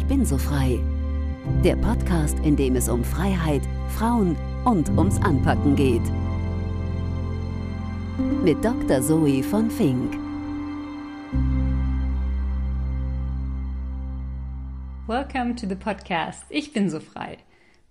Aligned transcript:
Ich 0.00 0.06
bin 0.06 0.24
so 0.24 0.38
frei. 0.38 0.80
Der 1.62 1.76
Podcast, 1.76 2.38
in 2.38 2.56
dem 2.56 2.74
es 2.74 2.88
um 2.88 3.04
Freiheit, 3.04 3.60
Frauen 3.90 4.34
und 4.64 4.88
ums 4.96 5.18
Anpacken 5.18 5.76
geht. 5.76 6.00
Mit 8.42 8.64
Dr. 8.64 9.02
Zoe 9.02 9.42
von 9.42 9.70
Fink. 9.70 10.14
Welcome 15.06 15.54
to 15.56 15.66
the 15.68 15.76
podcast 15.76 16.44
Ich 16.48 16.72
bin 16.72 16.88
so 16.88 16.98
frei. 16.98 17.36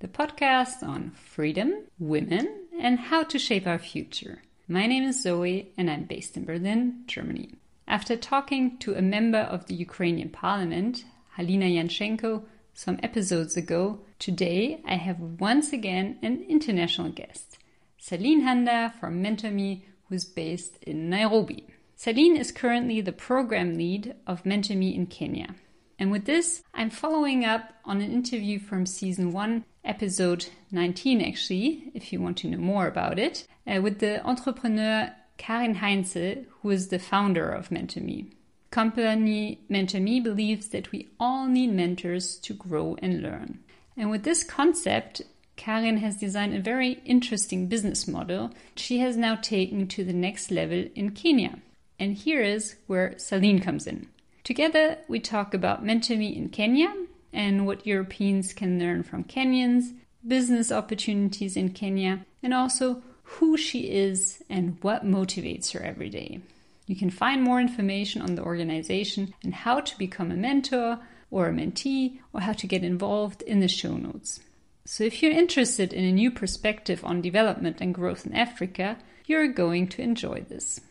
The 0.02 0.08
podcast 0.08 0.82
on 0.82 1.12
freedom, 1.12 1.74
women, 2.00 2.48
and 2.82 3.00
how 3.12 3.24
to 3.24 3.38
shape 3.38 3.68
our 3.68 3.80
future. 3.80 4.40
My 4.68 4.88
name 4.88 5.08
is 5.08 5.22
Zoe 5.22 5.72
and 5.78 5.92
I'm 5.92 6.06
based 6.06 6.36
in 6.36 6.46
Berlin, 6.46 7.04
Germany. 7.06 7.54
After 7.88 8.18
talking 8.18 8.80
to 8.80 8.96
a 8.96 9.02
member 9.02 9.42
of 9.42 9.68
the 9.68 9.76
Ukrainian 9.76 10.30
parliament, 10.30 11.04
Halina 11.38 11.72
Yanchenko, 11.72 12.44
some 12.74 13.00
episodes 13.04 13.58
ago, 13.58 14.00
today 14.20 14.82
I 14.86 14.96
have 14.96 15.20
once 15.20 15.74
again 15.74 16.18
an 16.22 16.46
international 16.48 17.10
guest, 17.10 17.58
Celine 17.98 18.44
Handa 18.44 18.94
from 19.00 19.24
MentorMe, 19.24 19.84
who's 20.08 20.26
based 20.26 20.78
in 20.84 21.10
Nairobi. 21.10 21.68
Celine 21.96 22.38
is 22.38 22.52
currently 22.52 23.02
the 23.02 23.12
program 23.12 23.76
lead 23.76 24.16
of 24.26 24.44
MentorMe 24.44 24.96
in 24.96 25.06
Kenya. 25.08 25.56
And 26.00 26.12
with 26.12 26.26
this, 26.26 26.64
I'm 26.74 26.90
following 26.90 27.44
up 27.44 27.74
on 27.84 28.00
an 28.00 28.12
interview 28.12 28.58
from 28.58 28.86
season 28.86 29.34
1, 29.34 29.66
episode 29.84 30.46
19, 30.72 31.22
actually, 31.22 31.92
if 31.94 32.14
you 32.14 32.22
want 32.22 32.38
to 32.38 32.48
know 32.48 32.58
more 32.58 32.88
about 32.88 33.20
it, 33.20 33.46
uh, 33.68 33.82
with 33.82 34.00
the 34.00 34.26
entrepreneur 34.26 35.14
Karin 35.38 35.76
Heinze, 35.76 36.46
who 36.62 36.70
is 36.70 36.88
the 36.88 37.00
founder 37.00 37.50
of 37.50 37.70
MentorMe. 37.70 38.32
Company 38.72 39.60
MentorMe 39.70 40.24
believes 40.24 40.68
that 40.70 40.92
we 40.92 41.10
all 41.20 41.48
need 41.48 41.74
mentors 41.74 42.38
to 42.38 42.54
grow 42.54 42.98
and 43.02 43.22
learn. 43.22 43.60
And 43.98 44.12
with 44.12 44.24
this 44.24 44.44
concept, 44.44 45.24
Karin 45.56 45.98
has 45.98 46.16
designed 46.16 46.56
a 46.56 46.62
very 46.62 47.02
interesting 47.04 47.68
business 47.68 48.08
model 48.08 48.52
she 48.76 49.00
has 49.00 49.18
now 49.18 49.36
taken 49.36 49.88
to 49.88 50.04
the 50.04 50.14
next 50.14 50.52
level 50.52 50.86
in 50.96 51.12
Kenya. 51.12 51.60
And 52.00 52.14
here 52.14 52.42
is 52.42 52.76
where 52.88 53.18
Celine 53.18 53.60
comes 53.60 53.86
in. 53.88 54.08
Together, 54.44 54.98
we 55.08 55.20
talk 55.20 55.54
about 55.54 55.84
MentorMe 55.84 56.36
in 56.36 56.50
Kenya 56.50 56.94
and 57.34 57.68
what 57.68 57.86
Europeans 57.86 58.54
can 58.54 58.80
learn 58.80 59.04
from 59.04 59.24
Kenyans, 59.24 59.94
business 60.26 60.72
opportunities 60.72 61.58
in 61.58 61.72
Kenya, 61.72 62.26
and 62.42 62.54
also 62.54 63.02
who 63.24 63.58
she 63.58 63.92
is 63.92 64.42
and 64.50 64.78
what 64.82 65.06
motivates 65.06 65.74
her 65.74 65.82
every 65.82 66.10
day. 66.10 66.40
You 66.90 66.96
can 66.96 67.12
find 67.12 67.44
more 67.44 67.62
information 67.62 68.24
on 68.24 68.34
the 68.34 68.42
organization 68.42 69.36
and 69.44 69.54
how 69.54 69.80
to 69.80 69.98
become 70.00 70.32
a 70.32 70.36
mentor 70.36 70.98
or 71.30 71.48
a 71.48 71.54
mentee 71.54 72.18
or 72.34 72.42
how 72.42 72.54
to 72.54 72.66
get 72.66 72.84
involved 72.84 73.44
in 73.44 73.60
the 73.60 73.68
show 73.68 73.96
notes. 73.96 74.40
So, 74.86 75.04
if 75.04 75.22
you're 75.22 75.32
interested 75.32 75.94
in 75.94 76.04
a 76.04 76.12
new 76.12 76.32
perspective 76.32 77.06
on 77.06 77.22
development 77.22 77.78
and 77.80 77.94
growth 77.94 78.26
in 78.26 78.34
Africa, 78.34 78.98
you're 79.28 79.50
going 79.50 79.88
to 79.90 80.02
enjoy 80.02 80.46
this. 80.50 80.82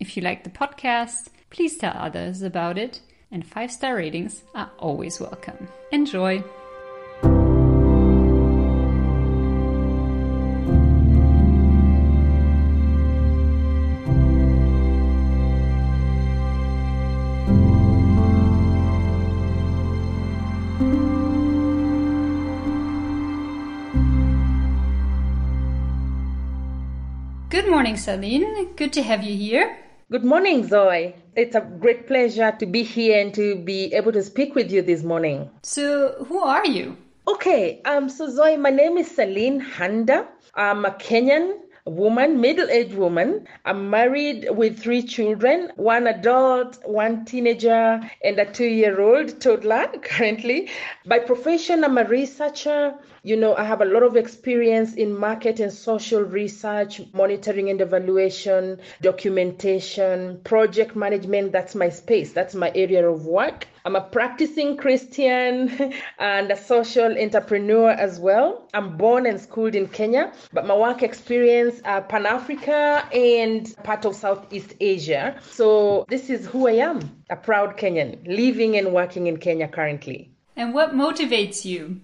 If 0.00 0.16
you 0.16 0.24
like 0.24 0.42
the 0.42 0.50
podcast, 0.50 1.28
please 1.50 1.78
tell 1.78 1.94
others 1.94 2.42
about 2.42 2.76
it, 2.76 3.00
and 3.30 3.46
five 3.46 3.70
star 3.70 3.94
ratings 3.94 4.42
are 4.56 4.72
always 4.80 5.20
welcome. 5.20 5.68
Enjoy! 5.92 6.42
Good 27.54 27.70
morning, 27.70 27.96
Celine. 27.96 28.74
Good 28.74 28.92
to 28.94 29.02
have 29.04 29.22
you 29.22 29.36
here. 29.36 29.78
Good 30.10 30.24
morning, 30.24 30.66
Zoe. 30.66 31.14
It's 31.36 31.54
a 31.54 31.60
great 31.60 32.08
pleasure 32.08 32.50
to 32.58 32.66
be 32.66 32.82
here 32.82 33.20
and 33.20 33.32
to 33.34 33.54
be 33.54 33.94
able 33.94 34.10
to 34.10 34.24
speak 34.24 34.56
with 34.56 34.72
you 34.72 34.82
this 34.82 35.04
morning. 35.04 35.48
So, 35.62 36.24
who 36.26 36.40
are 36.40 36.66
you? 36.66 36.96
Okay, 37.28 37.80
um, 37.84 38.08
so 38.08 38.28
Zoe, 38.28 38.56
my 38.56 38.70
name 38.70 38.98
is 38.98 39.08
Celine 39.08 39.60
Handa. 39.60 40.26
I'm 40.56 40.84
a 40.84 40.90
Kenyan 40.90 41.60
woman, 41.86 42.40
middle-aged 42.40 42.94
woman. 42.94 43.46
I'm 43.64 43.90
married 43.90 44.48
with 44.50 44.78
three 44.78 45.02
children, 45.02 45.70
one 45.76 46.06
adult, 46.06 46.78
one 46.84 47.26
teenager, 47.26 48.00
and 48.22 48.38
a 48.38 48.50
two-year-old 48.50 49.40
toddler 49.40 49.88
currently. 50.02 50.70
By 51.04 51.18
profession, 51.18 51.84
I'm 51.84 51.98
a 51.98 52.04
researcher. 52.04 52.94
You 53.22 53.36
know, 53.36 53.54
I 53.54 53.64
have 53.64 53.82
a 53.82 53.86
lot 53.86 54.02
of 54.02 54.16
experience 54.16 54.94
in 54.94 55.18
market 55.18 55.60
and 55.60 55.72
social 55.72 56.22
research, 56.22 57.02
monitoring 57.12 57.68
and 57.68 57.80
evaluation, 57.80 58.80
documentation, 59.02 60.40
project 60.44 60.96
management. 60.96 61.52
That's 61.52 61.74
my 61.74 61.90
space. 61.90 62.32
That's 62.32 62.54
my 62.54 62.72
area 62.74 63.08
of 63.08 63.26
work. 63.26 63.66
I'm 63.86 63.96
a 63.96 64.00
practicing 64.00 64.78
Christian 64.78 65.92
and 66.18 66.50
a 66.50 66.56
social 66.56 67.18
entrepreneur 67.18 67.90
as 67.90 68.18
well. 68.18 68.66
I'm 68.72 68.96
born 68.96 69.26
and 69.26 69.38
schooled 69.38 69.74
in 69.74 69.88
Kenya, 69.88 70.32
but 70.54 70.66
my 70.66 70.74
work 70.74 71.02
experience 71.02 71.82
uh, 71.84 72.00
Pan 72.00 72.24
Africa 72.24 73.06
and 73.12 73.74
part 73.84 74.06
of 74.06 74.16
Southeast 74.16 74.72
Asia. 74.80 75.38
So 75.50 76.06
this 76.08 76.30
is 76.30 76.46
who 76.46 76.66
I 76.66 76.72
am, 76.72 77.22
a 77.28 77.36
proud 77.36 77.76
Kenyan, 77.76 78.26
living 78.26 78.78
and 78.78 78.94
working 78.94 79.26
in 79.26 79.36
Kenya 79.36 79.68
currently. 79.68 80.30
And 80.56 80.72
what 80.72 80.94
motivates 80.94 81.66
you? 81.66 82.00